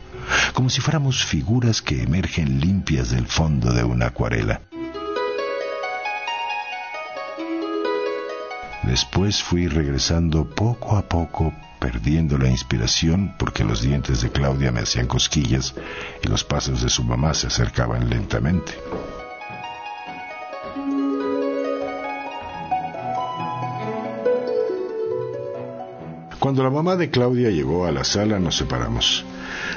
como 0.54 0.70
si 0.70 0.82
fuéramos 0.82 1.24
figuras 1.24 1.82
que 1.82 2.04
emergen 2.04 2.60
limpias 2.60 3.12
del 3.12 3.26
fondo 3.26 3.72
de 3.72 3.86
una 3.86 4.08
acuarela. 4.08 4.69
Después 8.84 9.44
fui 9.44 9.68
regresando 9.68 10.46
poco 10.50 10.96
a 10.96 11.02
poco, 11.02 11.54
perdiendo 11.80 12.38
la 12.38 12.50
inspiración 12.50 13.36
porque 13.38 13.64
los 13.64 13.82
dientes 13.82 14.22
de 14.22 14.32
Claudia 14.32 14.72
me 14.72 14.82
hacían 14.82 15.08
cosquillas 15.08 15.76
y 16.24 16.28
los 16.28 16.44
pasos 16.44 16.82
de 16.82 16.90
su 16.90 17.04
mamá 17.04 17.34
se 17.34 17.48
acercaban 17.48 18.10
lentamente. 18.10 18.74
Cuando 26.40 26.64
la 26.64 26.70
mamá 26.70 26.96
de 26.96 27.10
Claudia 27.10 27.50
llegó 27.50 27.86
a 27.86 27.92
la 27.92 28.06
sala 28.06 28.40
nos 28.40 28.56
separamos. 28.56 29.26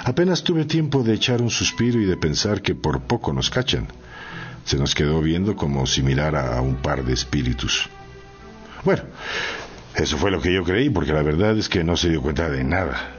Apenas 0.04 0.44
tuve 0.44 0.64
tiempo 0.64 1.02
de 1.02 1.14
echar 1.14 1.42
un 1.42 1.50
suspiro 1.50 2.00
y 2.00 2.04
de 2.04 2.16
pensar 2.16 2.62
que 2.62 2.76
por 2.76 3.02
poco 3.02 3.32
nos 3.32 3.50
cachan. 3.50 3.88
Se 4.64 4.78
nos 4.78 4.94
quedó 4.94 5.20
viendo 5.20 5.56
como 5.56 5.86
si 5.86 6.02
mirara 6.02 6.56
a 6.56 6.60
un 6.60 6.76
par 6.76 7.04
de 7.04 7.12
espíritus. 7.12 7.90
Bueno, 8.84 9.02
eso 9.94 10.16
fue 10.16 10.30
lo 10.30 10.40
que 10.40 10.52
yo 10.52 10.64
creí, 10.64 10.90
porque 10.90 11.12
la 11.12 11.22
verdad 11.22 11.56
es 11.56 11.68
que 11.68 11.84
no 11.84 11.96
se 11.96 12.08
dio 12.08 12.22
cuenta 12.22 12.48
de 12.48 12.64
nada. 12.64 13.12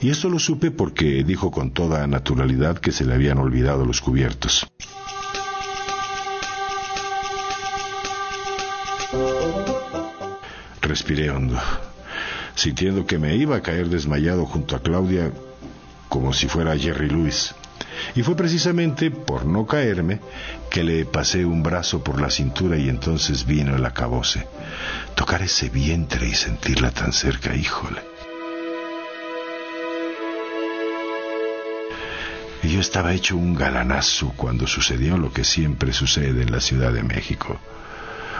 Y 0.00 0.10
esto 0.10 0.28
lo 0.28 0.38
supe 0.38 0.70
porque 0.70 1.24
dijo 1.24 1.50
con 1.50 1.72
toda 1.72 2.06
naturalidad 2.06 2.78
que 2.78 2.92
se 2.92 3.04
le 3.04 3.14
habían 3.14 3.38
olvidado 3.38 3.84
los 3.84 4.00
cubiertos. 4.00 4.66
Respiré 10.80 11.30
hondo, 11.30 11.58
sintiendo 12.54 13.06
que 13.06 13.18
me 13.18 13.36
iba 13.36 13.56
a 13.56 13.62
caer 13.62 13.88
desmayado 13.88 14.44
junto 14.46 14.74
a 14.74 14.82
Claudia 14.82 15.30
como 16.08 16.32
si 16.32 16.48
fuera 16.48 16.76
Jerry 16.76 17.08
Lewis. 17.08 17.54
Y 18.14 18.22
fue 18.22 18.36
precisamente 18.36 19.10
por 19.10 19.46
no 19.46 19.66
caerme 19.66 20.20
que 20.70 20.82
le 20.82 21.04
pasé 21.04 21.44
un 21.44 21.62
brazo 21.62 22.02
por 22.02 22.20
la 22.20 22.30
cintura 22.30 22.76
y 22.76 22.88
entonces 22.88 23.46
vino 23.46 23.76
el 23.76 23.84
acabose. 23.84 24.46
Tocar 25.14 25.42
ese 25.42 25.68
vientre 25.68 26.28
y 26.28 26.34
sentirla 26.34 26.90
tan 26.90 27.12
cerca, 27.12 27.54
híjole. 27.54 28.10
Yo 32.62 32.80
estaba 32.80 33.14
hecho 33.14 33.36
un 33.36 33.54
galanazo 33.54 34.32
cuando 34.36 34.66
sucedió 34.66 35.16
lo 35.16 35.32
que 35.32 35.44
siempre 35.44 35.92
sucede 35.92 36.42
en 36.42 36.52
la 36.52 36.60
Ciudad 36.60 36.92
de 36.92 37.02
México. 37.02 37.58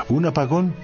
Un 0.09 0.27
apagón 0.27 0.75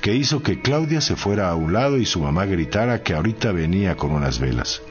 que 0.00 0.14
hizo 0.14 0.42
que 0.42 0.60
Claudia 0.60 1.00
se 1.00 1.16
fuera 1.16 1.48
a 1.48 1.54
un 1.54 1.72
lado 1.72 1.96
y 1.96 2.06
su 2.06 2.20
mamá 2.20 2.44
gritara 2.44 3.02
que 3.02 3.14
ahorita 3.14 3.52
venía 3.52 3.96
con 3.96 4.10
unas 4.10 4.40
velas. 4.40 4.82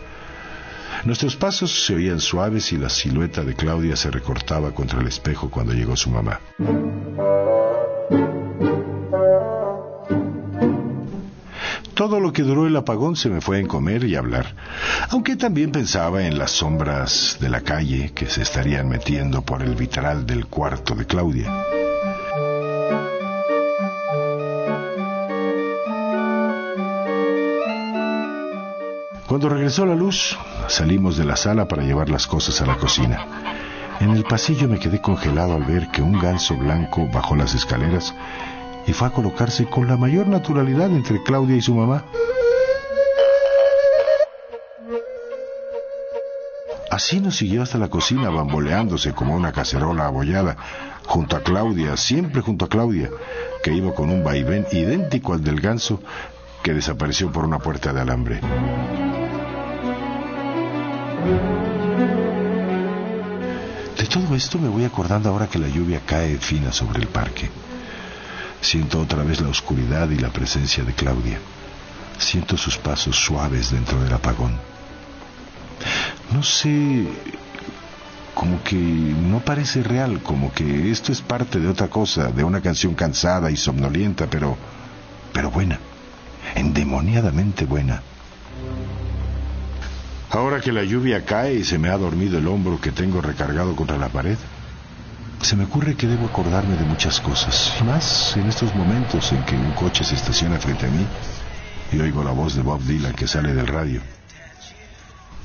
Nuestros 1.05 1.35
pasos 1.35 1.85
se 1.85 1.95
oían 1.95 2.19
suaves 2.19 2.71
y 2.71 2.77
la 2.77 2.89
silueta 2.89 3.43
de 3.43 3.55
Claudia 3.55 3.95
se 3.95 4.11
recortaba 4.11 4.71
contra 4.71 5.01
el 5.01 5.07
espejo 5.07 5.49
cuando 5.49 5.73
llegó 5.73 5.95
su 5.95 6.09
mamá. 6.09 6.39
todo 12.01 12.19
lo 12.19 12.33
que 12.33 12.41
duró 12.41 12.65
el 12.65 12.75
apagón 12.75 13.15
se 13.15 13.29
me 13.29 13.41
fue 13.41 13.59
en 13.59 13.67
comer 13.67 14.03
y 14.05 14.15
hablar, 14.15 14.55
aunque 15.11 15.35
también 15.35 15.71
pensaba 15.71 16.23
en 16.23 16.39
las 16.39 16.49
sombras 16.49 17.37
de 17.39 17.47
la 17.47 17.61
calle 17.61 18.11
que 18.15 18.25
se 18.25 18.41
estarían 18.41 18.89
metiendo 18.89 19.43
por 19.43 19.61
el 19.61 19.75
vitral 19.75 20.25
del 20.25 20.47
cuarto 20.47 20.95
de 20.95 21.05
Claudia. 21.05 21.53
Cuando 29.27 29.47
regresó 29.47 29.85
la 29.85 29.93
luz, 29.93 30.35
salimos 30.71 31.17
de 31.17 31.25
la 31.25 31.35
sala 31.35 31.67
para 31.67 31.83
llevar 31.83 32.09
las 32.09 32.27
cosas 32.27 32.61
a 32.61 32.65
la 32.65 32.77
cocina. 32.77 33.25
En 33.99 34.11
el 34.11 34.23
pasillo 34.23 34.67
me 34.67 34.79
quedé 34.79 35.01
congelado 35.01 35.55
al 35.55 35.63
ver 35.63 35.89
que 35.89 36.01
un 36.01 36.19
ganso 36.19 36.55
blanco 36.55 37.07
bajó 37.13 37.35
las 37.35 37.53
escaleras 37.53 38.13
y 38.87 38.93
fue 38.93 39.07
a 39.07 39.11
colocarse 39.11 39.65
con 39.65 39.87
la 39.87 39.97
mayor 39.97 40.27
naturalidad 40.27 40.89
entre 40.89 41.21
Claudia 41.23 41.55
y 41.55 41.61
su 41.61 41.75
mamá. 41.75 42.05
Así 46.89 47.19
nos 47.19 47.37
siguió 47.37 47.63
hasta 47.63 47.77
la 47.77 47.89
cocina, 47.89 48.29
bamboleándose 48.29 49.13
como 49.13 49.35
una 49.35 49.51
cacerola 49.51 50.07
abollada, 50.07 50.57
junto 51.05 51.35
a 51.35 51.41
Claudia, 51.41 51.95
siempre 51.95 52.41
junto 52.41 52.65
a 52.65 52.69
Claudia, 52.69 53.09
que 53.63 53.73
iba 53.73 53.93
con 53.93 54.09
un 54.09 54.23
vaivén 54.23 54.65
idéntico 54.71 55.33
al 55.33 55.43
del 55.43 55.61
ganso 55.61 56.01
que 56.63 56.73
desapareció 56.73 57.31
por 57.31 57.45
una 57.45 57.59
puerta 57.59 57.93
de 57.93 58.01
alambre. 58.01 58.41
De 63.97 64.05
todo 64.07 64.35
esto 64.35 64.57
me 64.59 64.67
voy 64.67 64.85
acordando 64.85 65.29
ahora 65.29 65.47
que 65.47 65.59
la 65.59 65.67
lluvia 65.67 66.01
cae 66.05 66.37
fina 66.37 66.71
sobre 66.71 66.99
el 66.99 67.07
parque. 67.07 67.49
Siento 68.61 68.99
otra 68.99 69.23
vez 69.23 69.41
la 69.41 69.49
oscuridad 69.49 70.09
y 70.09 70.17
la 70.17 70.29
presencia 70.29 70.83
de 70.83 70.93
Claudia. 70.93 71.39
Siento 72.17 72.57
sus 72.57 72.77
pasos 72.77 73.15
suaves 73.15 73.71
dentro 73.71 74.01
del 74.03 74.13
apagón. 74.13 74.57
No 76.31 76.43
sé, 76.43 77.07
como 78.33 78.63
que 78.63 78.75
no 78.75 79.39
parece 79.39 79.83
real, 79.83 80.21
como 80.21 80.53
que 80.53 80.91
esto 80.91 81.11
es 81.11 81.21
parte 81.21 81.59
de 81.59 81.67
otra 81.67 81.89
cosa, 81.89 82.31
de 82.31 82.43
una 82.43 82.61
canción 82.61 82.93
cansada 82.95 83.51
y 83.51 83.57
somnolienta, 83.57 84.27
pero, 84.27 84.57
pero 85.33 85.51
buena, 85.51 85.79
endemoniadamente 86.55 87.65
buena. 87.65 88.01
Ahora 90.31 90.61
que 90.61 90.71
la 90.71 90.83
lluvia 90.83 91.25
cae 91.25 91.55
y 91.55 91.63
se 91.65 91.77
me 91.77 91.89
ha 91.89 91.97
dormido 91.97 92.37
el 92.37 92.47
hombro 92.47 92.79
que 92.79 92.91
tengo 92.91 93.21
recargado 93.21 93.75
contra 93.75 93.97
la 93.97 94.07
pared, 94.07 94.37
se 95.41 95.57
me 95.57 95.65
ocurre 95.65 95.95
que 95.95 96.07
debo 96.07 96.25
acordarme 96.25 96.77
de 96.77 96.85
muchas 96.85 97.19
cosas, 97.19 97.73
y 97.81 97.83
más 97.83 98.37
en 98.37 98.47
estos 98.47 98.73
momentos 98.73 99.31
en 99.33 99.43
que 99.43 99.55
un 99.55 99.71
coche 99.71 100.05
se 100.05 100.15
estaciona 100.15 100.57
frente 100.57 100.85
a 100.85 100.89
mí 100.89 101.05
y 101.91 101.99
oigo 101.99 102.23
la 102.23 102.31
voz 102.31 102.55
de 102.55 102.61
Bob 102.61 102.81
Dylan 102.81 103.13
que 103.13 103.27
sale 103.27 103.53
del 103.53 103.67
radio. 103.67 104.01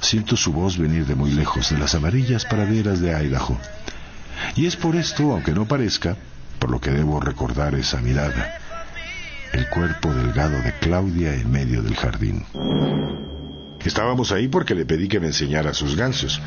Siento 0.00 0.36
su 0.36 0.52
voz 0.52 0.78
venir 0.78 1.04
de 1.04 1.16
muy 1.16 1.32
lejos, 1.32 1.70
de 1.70 1.78
las 1.78 1.94
amarillas 1.96 2.44
praderas 2.44 3.00
de 3.00 3.10
Idaho. 3.10 3.58
Y 4.54 4.66
es 4.66 4.76
por 4.76 4.94
esto, 4.94 5.32
aunque 5.32 5.52
no 5.52 5.66
parezca, 5.66 6.16
por 6.60 6.70
lo 6.70 6.80
que 6.80 6.92
debo 6.92 7.18
recordar 7.18 7.74
esa 7.74 8.00
mirada, 8.00 8.60
el 9.52 9.68
cuerpo 9.68 10.12
delgado 10.14 10.60
de 10.62 10.72
Claudia 10.78 11.34
en 11.34 11.50
medio 11.50 11.82
del 11.82 11.96
jardín. 11.96 12.44
Estábamos 13.86 14.32
ahí 14.32 14.48
porque 14.48 14.74
le 14.74 14.84
pedí 14.84 15.06
que 15.06 15.20
me 15.20 15.28
enseñara 15.28 15.72
sus 15.72 15.94
gansos. 15.94 16.40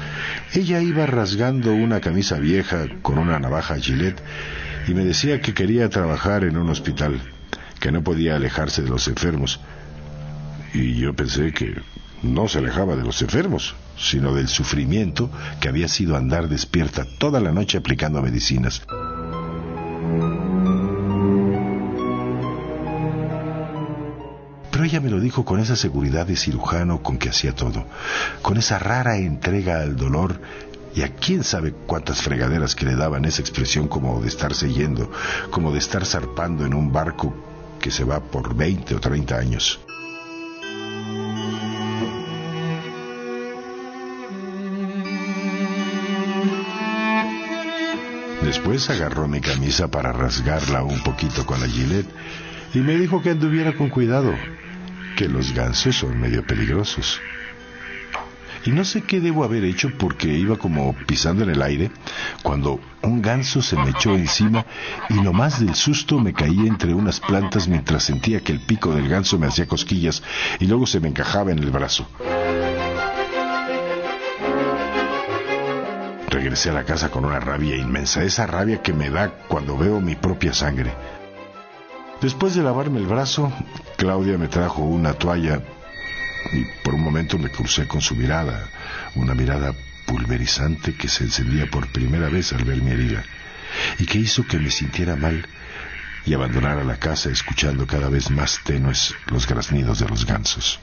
Ella 0.54 0.82
iba 0.82 1.06
rasgando 1.06 1.74
una 1.74 2.02
camisa 2.02 2.38
vieja 2.38 2.88
con 3.02 3.18
una 3.18 3.40
navaja 3.40 3.80
Gillette 3.80 4.22
y 4.88 4.94
me 4.94 5.06
decía 5.06 5.40
que 5.40 5.54
quería 5.54 5.88
trabajar 5.90 6.44
en 6.44 6.58
un 6.58 6.70
hospital, 6.70 7.22
que 7.80 7.94
no 7.94 8.04
podía 8.04 8.36
alejarse 8.36 8.82
de 8.82 8.90
los 8.90 9.08
enfermos. 9.08 9.62
Y 10.74 10.96
yo 10.96 11.16
pensé 11.16 11.54
que 11.54 11.82
no 12.24 12.50
se 12.50 12.58
alejaba 12.58 12.98
de 12.98 13.04
los 13.04 13.22
enfermos, 13.22 13.74
sino 13.98 14.34
del 14.34 14.50
sufrimiento 14.50 15.32
que 15.62 15.70
había 15.70 15.88
sido 15.88 16.18
andar 16.18 16.50
despierta 16.50 17.06
toda 17.20 17.40
la 17.40 17.54
noche 17.54 17.78
aplicando 17.78 18.22
medicinas. 18.22 18.82
Ella 24.90 25.02
me 25.02 25.12
lo 25.12 25.20
dijo 25.20 25.46
con 25.46 25.60
esa 25.60 25.76
seguridad 25.76 26.26
de 26.26 26.36
cirujano 26.36 27.04
con 27.04 27.20
que 27.20 27.30
hacía 27.30 27.54
todo, 27.54 27.86
con 28.42 28.58
esa 28.58 28.80
rara 28.80 29.18
entrega 29.18 29.82
al 29.82 29.96
dolor 29.96 30.42
y 30.96 31.04
a 31.04 31.14
quién 31.14 31.44
sabe 31.44 31.74
cuántas 31.86 32.24
fregaderas 32.24 32.74
que 32.74 32.88
le 32.88 32.96
daban 32.96 33.24
esa 33.26 33.42
expresión 33.42 33.88
como 33.88 34.20
de 34.20 34.28
estarse 34.28 34.74
yendo, 34.74 35.12
como 35.52 35.72
de 35.72 35.78
estar 35.78 36.04
zarpando 36.08 36.66
en 36.66 36.74
un 36.74 36.92
barco 36.92 37.32
que 37.80 37.92
se 37.92 38.04
va 38.04 38.20
por 38.20 38.56
20 38.56 38.96
o 38.96 39.00
30 39.00 39.38
años. 39.38 39.80
Después 48.42 48.90
agarró 48.90 49.28
mi 49.28 49.40
camisa 49.40 49.92
para 49.92 50.12
rasgarla 50.12 50.82
un 50.82 51.04
poquito 51.04 51.46
con 51.46 51.60
la 51.60 51.68
gilet 51.68 52.08
y 52.74 52.80
me 52.80 52.98
dijo 52.98 53.22
que 53.22 53.30
anduviera 53.30 53.76
con 53.76 53.90
cuidado, 53.90 54.34
que 55.20 55.28
los 55.28 55.54
gansos 55.54 55.98
son 55.98 56.18
medio 56.18 56.48
peligrosos. 56.48 57.20
Y 58.64 58.70
no 58.70 58.86
sé 58.86 59.02
qué 59.02 59.20
debo 59.20 59.44
haber 59.44 59.66
hecho 59.66 59.92
porque 59.98 60.30
iba 60.30 60.56
como 60.56 60.96
pisando 61.08 61.44
en 61.44 61.50
el 61.50 61.62
aire 61.62 61.92
cuando 62.42 62.80
un 63.02 63.22
ganso 63.22 63.62
se 63.62 63.76
me 63.76 63.90
echó 63.90 64.16
encima 64.16 64.66
y 65.10 65.16
nomás 65.16 65.60
del 65.60 65.76
susto 65.76 66.20
me 66.20 66.32
caí 66.32 66.66
entre 66.66 66.94
unas 66.94 67.20
plantas 67.20 67.68
mientras 67.68 68.04
sentía 68.04 68.40
que 68.40 68.54
el 68.54 68.62
pico 68.62 68.96
del 68.96 69.10
ganso 69.10 69.38
me 69.38 69.48
hacía 69.48 69.68
cosquillas 69.68 70.24
y 70.58 70.68
luego 70.68 70.88
se 70.88 71.02
me 71.02 71.10
encajaba 71.10 71.52
en 71.52 71.60
el 71.60 71.70
brazo. 71.70 72.08
Regresé 76.30 76.70
a 76.70 76.74
la 76.74 76.86
casa 76.86 77.12
con 77.12 77.26
una 77.26 77.42
rabia 77.42 77.76
inmensa, 77.76 78.24
esa 78.24 78.48
rabia 78.48 78.82
que 78.82 78.94
me 78.94 79.10
da 79.10 79.34
cuando 79.50 79.78
veo 79.78 80.00
mi 80.00 80.16
propia 80.16 80.54
sangre. 80.54 80.94
Después 82.22 82.54
de 82.54 82.64
lavarme 82.64 83.00
el 83.00 83.08
brazo, 83.08 83.52
Claudia 83.98 84.38
me 84.38 84.50
trajo 84.50 84.82
una 84.82 85.14
toalla 85.14 85.62
y 86.52 86.66
por 86.84 86.96
un 86.96 87.02
momento 87.02 87.38
me 87.38 87.50
crucé 87.50 87.88
con 87.88 88.02
su 88.02 88.14
mirada, 88.16 88.70
una 89.16 89.34
mirada 89.34 89.74
pulverizante 90.06 90.96
que 90.96 91.08
se 91.08 91.24
encendía 91.24 91.68
por 91.68 91.88
primera 91.92 92.28
vez 92.28 92.52
al 92.52 92.66
ver 92.66 92.82
mi 92.82 92.92
herida 92.92 93.24
y 94.00 94.06
que 94.06 94.18
hizo 94.18 94.46
que 94.46 94.58
me 94.60 94.70
sintiera 94.70 95.16
mal 95.16 95.48
y 96.26 96.34
abandonara 96.34 96.84
la 96.84 96.98
casa 96.98 97.30
escuchando 97.30 97.88
cada 97.88 98.10
vez 98.10 98.30
más 98.32 98.60
tenues 98.66 99.16
los 99.28 99.48
graznidos 99.48 100.00
de 100.00 100.08
los 100.10 100.26
gansos. 100.26 100.80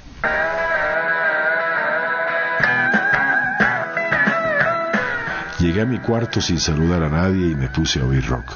Llegué 5.58 5.82
a 5.82 5.86
mi 5.86 5.98
cuarto 5.98 6.40
sin 6.40 6.60
saludar 6.60 7.02
a 7.02 7.10
nadie 7.10 7.50
y 7.50 7.54
me 7.54 7.68
puse 7.68 8.00
a 8.00 8.04
oír 8.04 8.24
rock. 8.26 8.54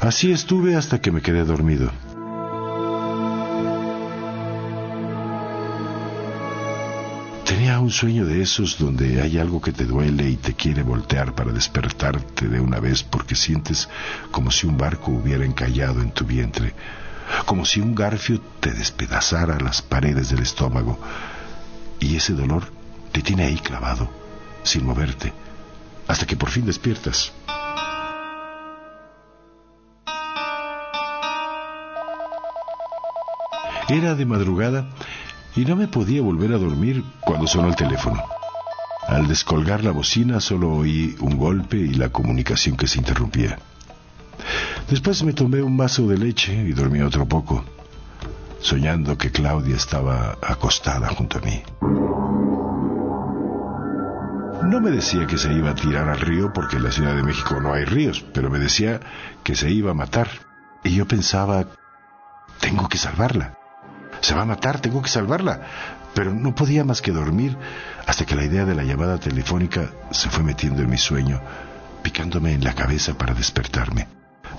Así 0.00 0.30
estuve 0.30 0.76
hasta 0.76 1.00
que 1.00 1.10
me 1.10 1.20
quedé 1.20 1.44
dormido. 1.44 1.90
Tenía 7.44 7.80
un 7.80 7.90
sueño 7.90 8.24
de 8.24 8.40
esos 8.40 8.78
donde 8.78 9.20
hay 9.20 9.38
algo 9.38 9.60
que 9.60 9.72
te 9.72 9.84
duele 9.84 10.30
y 10.30 10.36
te 10.36 10.54
quiere 10.54 10.82
voltear 10.82 11.34
para 11.34 11.50
despertarte 11.50 12.46
de 12.46 12.60
una 12.60 12.78
vez 12.78 13.02
porque 13.02 13.34
sientes 13.34 13.88
como 14.30 14.52
si 14.52 14.68
un 14.68 14.76
barco 14.76 15.10
hubiera 15.10 15.44
encallado 15.44 16.00
en 16.00 16.12
tu 16.12 16.24
vientre, 16.24 16.74
como 17.44 17.64
si 17.64 17.80
un 17.80 17.94
garfio 17.96 18.40
te 18.60 18.70
despedazara 18.70 19.58
las 19.58 19.82
paredes 19.82 20.30
del 20.30 20.42
estómago 20.42 21.00
y 21.98 22.14
ese 22.14 22.34
dolor 22.34 22.70
te 23.10 23.20
tiene 23.20 23.46
ahí 23.46 23.56
clavado, 23.56 24.08
sin 24.62 24.86
moverte, 24.86 25.32
hasta 26.06 26.24
que 26.24 26.36
por 26.36 26.50
fin 26.50 26.66
despiertas. 26.66 27.32
Era 33.88 34.14
de 34.14 34.26
madrugada 34.26 34.90
y 35.56 35.64
no 35.64 35.74
me 35.74 35.88
podía 35.88 36.20
volver 36.20 36.52
a 36.52 36.58
dormir 36.58 37.02
cuando 37.20 37.46
sonó 37.46 37.68
el 37.68 37.76
teléfono. 37.76 38.22
Al 39.06 39.26
descolgar 39.26 39.82
la 39.82 39.92
bocina 39.92 40.40
solo 40.40 40.70
oí 40.74 41.16
un 41.20 41.38
golpe 41.38 41.78
y 41.78 41.94
la 41.94 42.10
comunicación 42.10 42.76
que 42.76 42.86
se 42.86 42.98
interrumpía. 42.98 43.58
Después 44.90 45.22
me 45.22 45.32
tomé 45.32 45.62
un 45.62 45.78
vaso 45.78 46.06
de 46.06 46.18
leche 46.18 46.52
y 46.52 46.72
dormí 46.72 47.00
otro 47.00 47.26
poco, 47.26 47.64
soñando 48.60 49.16
que 49.16 49.30
Claudia 49.30 49.76
estaba 49.76 50.36
acostada 50.42 51.08
junto 51.08 51.38
a 51.38 51.40
mí. 51.40 51.62
No 54.64 54.80
me 54.82 54.90
decía 54.90 55.26
que 55.26 55.38
se 55.38 55.50
iba 55.52 55.70
a 55.70 55.74
tirar 55.74 56.10
al 56.10 56.20
río 56.20 56.52
porque 56.52 56.76
en 56.76 56.82
la 56.84 56.92
Ciudad 56.92 57.16
de 57.16 57.22
México 57.22 57.58
no 57.58 57.72
hay 57.72 57.84
ríos, 57.86 58.22
pero 58.34 58.50
me 58.50 58.58
decía 58.58 59.00
que 59.42 59.56
se 59.56 59.70
iba 59.70 59.92
a 59.92 59.94
matar. 59.94 60.28
Y 60.84 60.94
yo 60.94 61.08
pensaba, 61.08 61.64
tengo 62.60 62.86
que 62.88 62.98
salvarla. 62.98 63.57
Se 64.28 64.34
va 64.34 64.42
a 64.42 64.44
matar, 64.44 64.78
tengo 64.78 65.00
que 65.00 65.08
salvarla. 65.08 65.62
Pero 66.12 66.34
no 66.34 66.54
podía 66.54 66.84
más 66.84 67.00
que 67.00 67.12
dormir 67.12 67.56
hasta 68.06 68.26
que 68.26 68.36
la 68.36 68.44
idea 68.44 68.66
de 68.66 68.74
la 68.74 68.84
llamada 68.84 69.16
telefónica 69.16 69.88
se 70.10 70.28
fue 70.28 70.44
metiendo 70.44 70.82
en 70.82 70.90
mi 70.90 70.98
sueño, 70.98 71.40
picándome 72.02 72.52
en 72.52 72.62
la 72.62 72.74
cabeza 72.74 73.16
para 73.16 73.32
despertarme, 73.32 74.06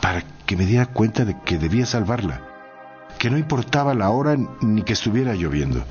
para 0.01 0.23
que 0.47 0.57
me 0.57 0.65
diera 0.65 0.87
cuenta 0.87 1.23
de 1.23 1.37
que 1.45 1.59
debía 1.59 1.85
salvarla, 1.85 2.41
que 3.19 3.29
no 3.29 3.37
importaba 3.37 3.93
la 3.93 4.09
hora 4.09 4.35
ni 4.61 4.81
que 4.81 4.93
estuviera 4.93 5.35
lloviendo. 5.35 5.85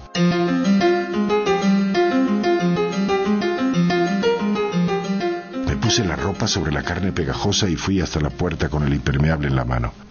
Me 5.69 5.77
puse 5.77 6.05
la 6.05 6.17
ropa 6.17 6.49
sobre 6.49 6.73
la 6.73 6.83
carne 6.83 7.13
pegajosa 7.13 7.69
y 7.69 7.77
fui 7.77 8.01
hasta 8.01 8.19
la 8.19 8.31
puerta 8.31 8.69
con 8.69 8.83
el 8.83 8.93
impermeable 8.93 9.47
en 9.47 9.55
la 9.55 9.65
mano. 9.65 10.08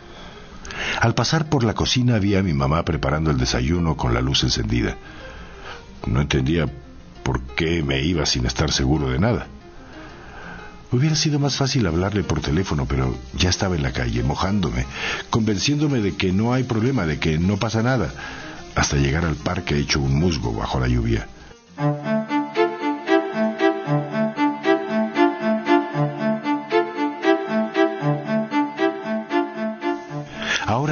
Al 0.99 1.13
pasar 1.13 1.47
por 1.47 1.63
la 1.63 1.75
cocina 1.75 2.17
vi 2.17 2.35
a 2.35 2.41
mi 2.41 2.53
mamá 2.53 2.83
preparando 2.83 3.29
el 3.29 3.37
desayuno 3.37 3.95
con 3.95 4.15
la 4.15 4.21
luz 4.21 4.43
encendida. 4.43 4.95
No 6.07 6.21
entendía 6.21 6.67
por 7.21 7.41
qué 7.41 7.83
me 7.83 8.01
iba 8.01 8.25
sin 8.25 8.47
estar 8.47 8.71
seguro 8.71 9.09
de 9.09 9.19
nada. 9.19 9.45
Hubiera 10.91 11.15
sido 11.15 11.37
más 11.37 11.55
fácil 11.55 11.85
hablarle 11.85 12.23
por 12.23 12.41
teléfono, 12.41 12.85
pero 12.87 13.15
ya 13.35 13.49
estaba 13.49 13.75
en 13.75 13.83
la 13.83 13.91
calle, 13.91 14.23
mojándome, 14.23 14.85
convenciéndome 15.29 15.99
de 15.99 16.15
que 16.15 16.31
no 16.31 16.53
hay 16.53 16.63
problema, 16.63 17.05
de 17.05 17.19
que 17.19 17.37
no 17.37 17.57
pasa 17.57 17.83
nada, 17.83 18.09
hasta 18.73 18.95
llegar 18.95 19.25
al 19.25 19.35
parque 19.35 19.77
hecho 19.77 19.99
un 19.99 20.15
musgo 20.15 20.53
bajo 20.53 20.79
la 20.79 20.87
lluvia. 20.87 21.27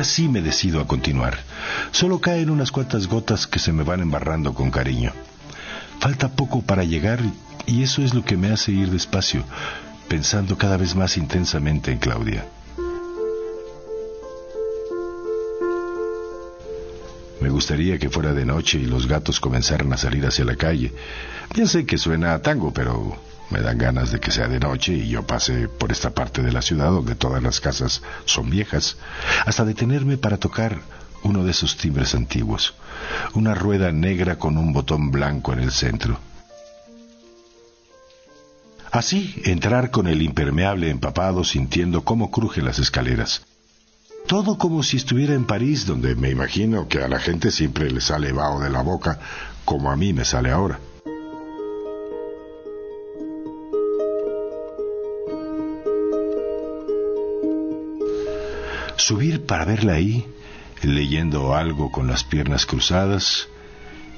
Sí 0.06 0.30
me 0.30 0.42
decido 0.42 0.80
a 0.80 0.88
continuar. 0.88 1.38
Solo 1.92 2.20
caen 2.20 2.50
unas 2.50 2.72
cuantas 2.72 3.08
gotas 3.08 3.48
que 3.48 3.60
se 3.60 3.74
me 3.74 3.84
van 3.84 4.02
embarrando 4.02 4.54
con 4.54 4.72
cariño. 4.72 5.12
Falta 6.00 6.30
poco 6.30 6.62
para 6.62 6.84
llegar 6.84 7.20
y 7.66 7.84
eso 7.84 8.02
es 8.02 8.14
lo 8.14 8.24
que 8.24 8.38
me 8.38 8.52
hace 8.52 8.72
ir 8.72 8.90
despacio, 8.90 9.44
pensando 10.08 10.58
cada 10.58 10.78
vez 10.78 10.96
más 10.96 11.18
intensamente 11.18 11.92
en 11.92 11.98
Claudia. 11.98 12.46
Me 17.42 17.50
gustaría 17.50 17.98
que 18.00 18.10
fuera 18.10 18.34
de 18.34 18.46
noche 18.46 18.80
y 18.80 18.86
los 18.86 19.08
gatos 19.08 19.40
comenzaran 19.40 19.92
a 19.94 19.98
salir 19.98 20.26
hacia 20.26 20.46
la 20.46 20.56
calle. 20.56 20.94
Ya 21.54 21.68
sé 21.68 21.86
que 21.86 21.98
suena 21.98 22.34
a 22.34 22.42
tango, 22.42 22.72
pero 22.74 23.18
me 23.50 23.62
dan 23.62 23.78
ganas 23.78 24.12
de 24.12 24.20
que 24.20 24.32
sea 24.32 24.48
de 24.48 24.60
noche 24.60 24.94
y 24.94 25.10
yo 25.10 25.26
pase 25.26 25.68
por 25.68 25.92
esta 25.92 26.12
parte 26.12 26.42
de 26.42 26.52
la 26.52 26.62
ciudad 26.62 26.92
donde 26.92 27.16
todas 27.16 27.42
las 27.44 27.60
casas 27.60 28.02
son 28.26 28.50
viejas, 28.50 28.98
hasta 29.46 29.66
detenerme 29.66 30.18
para 30.18 30.38
tocar 30.38 30.80
uno 31.24 31.44
de 31.44 31.52
esos 31.52 31.78
timbres 31.78 32.14
antiguos, 32.16 32.76
una 33.34 33.56
rueda 33.56 33.92
negra 33.92 34.38
con 34.38 34.58
un 34.58 34.74
botón 34.74 35.12
blanco 35.12 35.54
en 35.54 35.60
el 35.60 35.72
centro. 35.72 36.20
Así, 38.92 39.42
entrar 39.44 39.92
con 39.92 40.08
el 40.08 40.22
impermeable 40.22 40.90
empapado 40.90 41.44
sintiendo 41.44 42.06
cómo 42.06 42.32
crujen 42.32 42.66
las 42.66 42.80
escaleras. 42.80 43.42
Todo 44.26 44.58
como 44.58 44.84
si 44.84 44.98
estuviera 44.98 45.34
en 45.34 45.46
París, 45.46 45.86
donde 45.86 46.16
me 46.16 46.30
imagino 46.30 46.88
que 46.88 47.04
a 47.04 47.08
la 47.08 47.20
gente 47.20 47.52
siempre 47.52 47.92
le 47.92 48.02
sale 48.02 48.32
vaho 48.32 48.60
de 48.60 48.70
la 48.70 48.82
boca, 48.82 49.20
como 49.66 49.92
a 49.92 49.96
mí 49.96 50.14
me 50.14 50.24
sale 50.24 50.50
ahora. 50.50 50.80
Subir 59.08 59.46
para 59.46 59.66
verla 59.66 59.94
ahí, 59.94 60.26
leyendo 60.82 61.54
algo 61.54 61.92
con 61.92 62.08
las 62.08 62.24
piernas 62.24 62.66
cruzadas, 62.66 63.48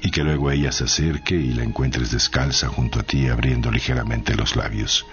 y 0.00 0.10
que 0.10 0.24
luego 0.24 0.50
ella 0.50 0.72
se 0.72 0.84
acerque 0.84 1.34
y 1.34 1.52
la 1.52 1.62
encuentres 1.62 2.10
descalza 2.10 2.68
junto 2.68 2.98
a 2.98 3.02
ti 3.02 3.28
abriendo 3.28 3.70
ligeramente 3.70 4.34
los 4.34 4.56
labios. 4.56 5.04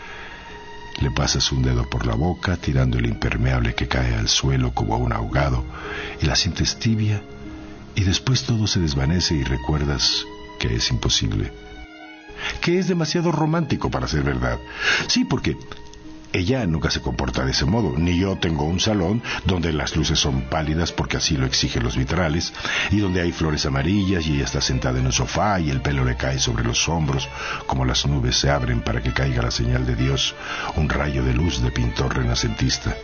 Le 1.02 1.12
pasas 1.12 1.52
un 1.52 1.62
dedo 1.62 1.90
por 1.90 2.08
la 2.08 2.16
boca, 2.16 2.56
tirando 2.56 3.00
el 3.00 3.06
impermeable 3.06 3.76
que 3.76 3.90
cae 3.90 4.16
al 4.16 4.30
suelo 4.30 4.74
como 4.74 4.96
un 4.96 5.12
ahogado, 5.12 5.66
y 6.22 6.26
la 6.26 6.38
sientes 6.38 6.80
tibia, 6.80 7.22
y 7.96 8.06
después 8.06 8.44
todo 8.44 8.68
se 8.68 8.80
desvanece 8.80 9.36
y 9.36 9.44
recuerdas 9.44 10.26
que 10.58 10.74
es 10.74 10.90
imposible. 10.90 11.52
Que 12.62 12.80
es 12.80 12.88
demasiado 12.88 13.30
romántico 13.34 13.92
para 13.92 14.08
ser 14.08 14.24
verdad. 14.24 14.58
Sí, 15.10 15.26
porque 15.26 15.58
ella 16.36 16.66
nunca 16.68 16.92
se 16.92 17.02
comporta 17.02 17.46
de 17.46 17.52
ese 17.52 17.64
modo, 17.64 17.94
ni 17.98 18.18
yo 18.18 18.38
tengo 18.38 18.66
un 18.66 18.82
salón 18.82 19.24
donde 19.46 19.72
las 19.72 19.96
luces 19.96 20.20
son 20.20 20.42
pálidas 20.50 20.92
porque 20.92 21.18
así 21.18 21.38
lo 21.38 21.46
exigen 21.46 21.84
los 21.84 21.96
vitrales, 21.96 22.54
y 22.92 23.00
donde 23.00 23.22
hay 23.22 23.32
flores 23.32 23.66
amarillas 23.66 24.28
y 24.28 24.36
ella 24.36 24.44
está 24.44 24.60
sentada 24.60 25.00
en 25.00 25.06
un 25.06 25.14
sofá 25.14 25.60
y 25.62 25.70
el 25.70 25.82
pelo 25.82 26.04
le 26.04 26.18
cae 26.18 26.40
sobre 26.40 26.66
los 26.66 26.90
hombros 26.90 27.30
como 27.68 27.86
las 27.86 28.06
nubes 28.06 28.36
se 28.36 28.50
abren 28.50 28.82
para 28.82 29.02
que 29.02 29.14
caiga 29.14 29.42
la 29.42 29.52
señal 29.52 29.86
de 29.86 29.96
Dios, 29.96 30.36
un 30.76 30.90
rayo 30.90 31.24
de 31.24 31.34
luz 31.34 31.62
de 31.62 31.72
pintor 31.72 32.18
renacentista. 32.18 32.96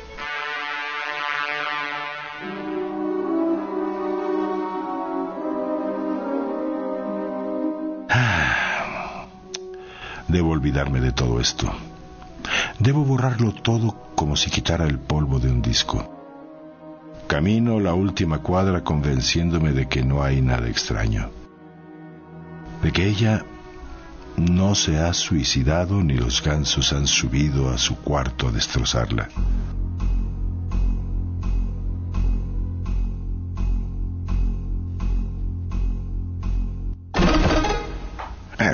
Ah, 8.09 9.25
debo 10.27 10.49
olvidarme 10.49 10.99
de 10.99 11.13
todo 11.13 11.39
esto. 11.39 11.73
Debo 12.81 13.05
borrarlo 13.05 13.53
todo 13.53 13.95
como 14.15 14.35
si 14.35 14.49
quitara 14.49 14.85
el 14.87 14.97
polvo 14.97 15.37
de 15.37 15.51
un 15.51 15.61
disco. 15.61 15.97
Camino 17.27 17.79
la 17.79 17.93
última 17.93 18.39
cuadra 18.39 18.83
convenciéndome 18.83 19.71
de 19.71 19.87
que 19.87 20.03
no 20.03 20.23
hay 20.23 20.41
nada 20.41 20.67
extraño, 20.67 21.29
de 22.81 22.91
que 22.91 23.05
ella 23.05 23.45
no 24.35 24.73
se 24.73 24.97
ha 24.97 25.13
suicidado 25.13 26.03
ni 26.03 26.15
los 26.15 26.41
gansos 26.41 26.91
han 26.91 27.05
subido 27.05 27.69
a 27.69 27.77
su 27.77 27.97
cuarto 27.97 28.47
a 28.47 28.51
destrozarla. 28.51 29.29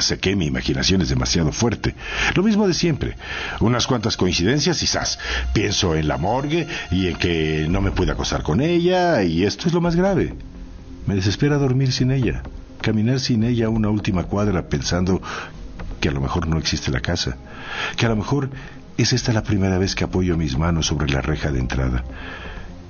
Sé 0.01 0.19
que 0.19 0.36
mi 0.36 0.45
imaginación 0.45 1.01
es 1.01 1.10
demasiado 1.10 1.51
fuerte. 1.51 1.95
Lo 2.36 2.43
mismo 2.43 2.67
de 2.67 2.73
siempre. 2.73 3.15
Unas 3.60 3.88
cuantas 3.88 4.17
coincidencias 4.17 4.81
y. 4.83 5.19
Pienso 5.53 5.95
en 5.95 6.07
la 6.07 6.17
morgue 6.17 6.67
y 6.91 7.07
en 7.07 7.17
que 7.17 7.67
no 7.69 7.81
me 7.81 7.91
puede 7.91 8.12
acostar 8.12 8.43
con 8.43 8.62
ella 8.62 9.23
y 9.23 9.43
esto 9.43 9.67
es 9.67 9.73
lo 9.73 9.81
más 9.81 9.95
grave. 9.95 10.33
Me 11.05 11.15
desespera 11.15 11.57
dormir 11.57 11.91
sin 11.91 12.12
ella, 12.12 12.43
caminar 12.81 13.19
sin 13.19 13.43
ella 13.43 13.69
una 13.69 13.89
última 13.89 14.23
cuadra 14.23 14.67
pensando 14.69 15.21
que 15.99 16.10
a 16.10 16.12
lo 16.12 16.21
mejor 16.21 16.47
no 16.47 16.57
existe 16.57 16.91
la 16.91 16.99
casa, 16.99 17.38
que 17.95 18.05
a 18.05 18.10
lo 18.10 18.15
mejor 18.15 18.49
es 18.97 19.13
esta 19.13 19.31
la 19.33 19.43
primera 19.43 19.77
vez 19.77 19.95
que 19.95 20.03
apoyo 20.03 20.38
mis 20.38 20.57
manos 20.57 20.88
sobre 20.88 21.10
la 21.10 21.21
reja 21.21 21.51
de 21.51 21.60
entrada, 21.60 22.03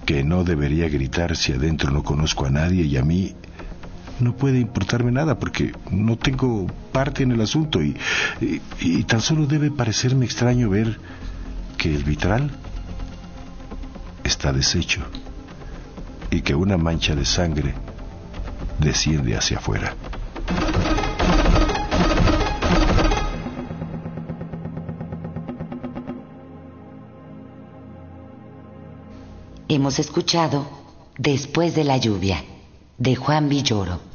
que 0.06 0.24
no 0.24 0.44
debería 0.44 0.90
gritar 0.90 1.36
si 1.36 1.54
adentro 1.54 1.92
no 1.92 2.04
conozco 2.04 2.46
a 2.46 2.50
nadie 2.50 2.84
y 2.84 2.98
a 2.98 3.04
mí 3.04 3.36
no 4.20 4.36
puede 4.36 4.60
importarme 4.60 5.12
nada 5.12 5.38
porque 5.40 5.74
no 5.92 6.18
tengo 6.18 6.68
parte 6.92 7.24
en 7.24 7.32
el 7.32 7.42
asunto 7.42 7.82
y, 7.82 7.96
y, 8.80 9.04
tan 9.04 9.22
solo 9.22 9.46
debe 9.46 9.72
parecerme 9.72 10.26
extraño 10.26 10.70
ver 10.70 11.00
que 11.78 11.94
el 11.94 12.04
vitral 12.04 12.52
está 14.24 14.52
deshecho 14.52 15.02
y 16.32 16.42
que 16.42 16.56
una 16.56 16.78
mancha 16.78 17.16
de 17.16 17.26
sangre 17.26 17.74
desciende 18.80 19.36
hacia 19.36 19.58
afuera. 19.58 19.96
Hemos 29.70 30.00
escuchado 30.00 30.78
Después 31.18 31.74
de 31.74 31.84
la 31.84 31.98
lluvia 31.98 32.44
de 33.00 33.16
Juan 33.16 33.50
Villoro. 33.50 34.07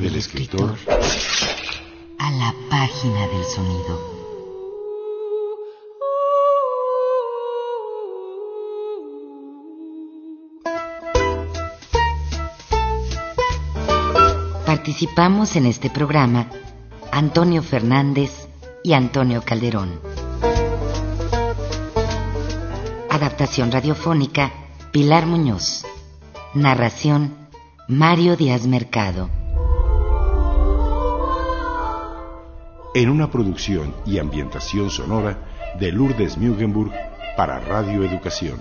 Del 0.00 0.16
escritor 0.16 0.76
a 2.18 2.30
la 2.30 2.54
página 2.68 3.26
del 3.28 3.44
sonido. 3.44 4.16
Participamos 14.66 15.56
en 15.56 15.66
este 15.66 15.88
programa 15.88 16.50
Antonio 17.10 17.62
Fernández 17.62 18.48
y 18.84 18.92
Antonio 18.92 19.42
Calderón. 19.42 20.00
Adaptación 23.08 23.72
radiofónica 23.72 24.52
Pilar 24.92 25.24
Muñoz. 25.24 25.86
Narración 26.54 27.34
Mario 27.88 28.36
Díaz 28.36 28.66
Mercado. 28.66 29.30
En 32.96 33.10
una 33.10 33.30
producción 33.30 33.94
y 34.06 34.16
ambientación 34.16 34.88
sonora 34.88 35.38
de 35.78 35.92
Lourdes 35.92 36.38
Mugenburg 36.38 36.92
para 37.36 37.60
Radio 37.60 38.02
Educación. 38.02 38.58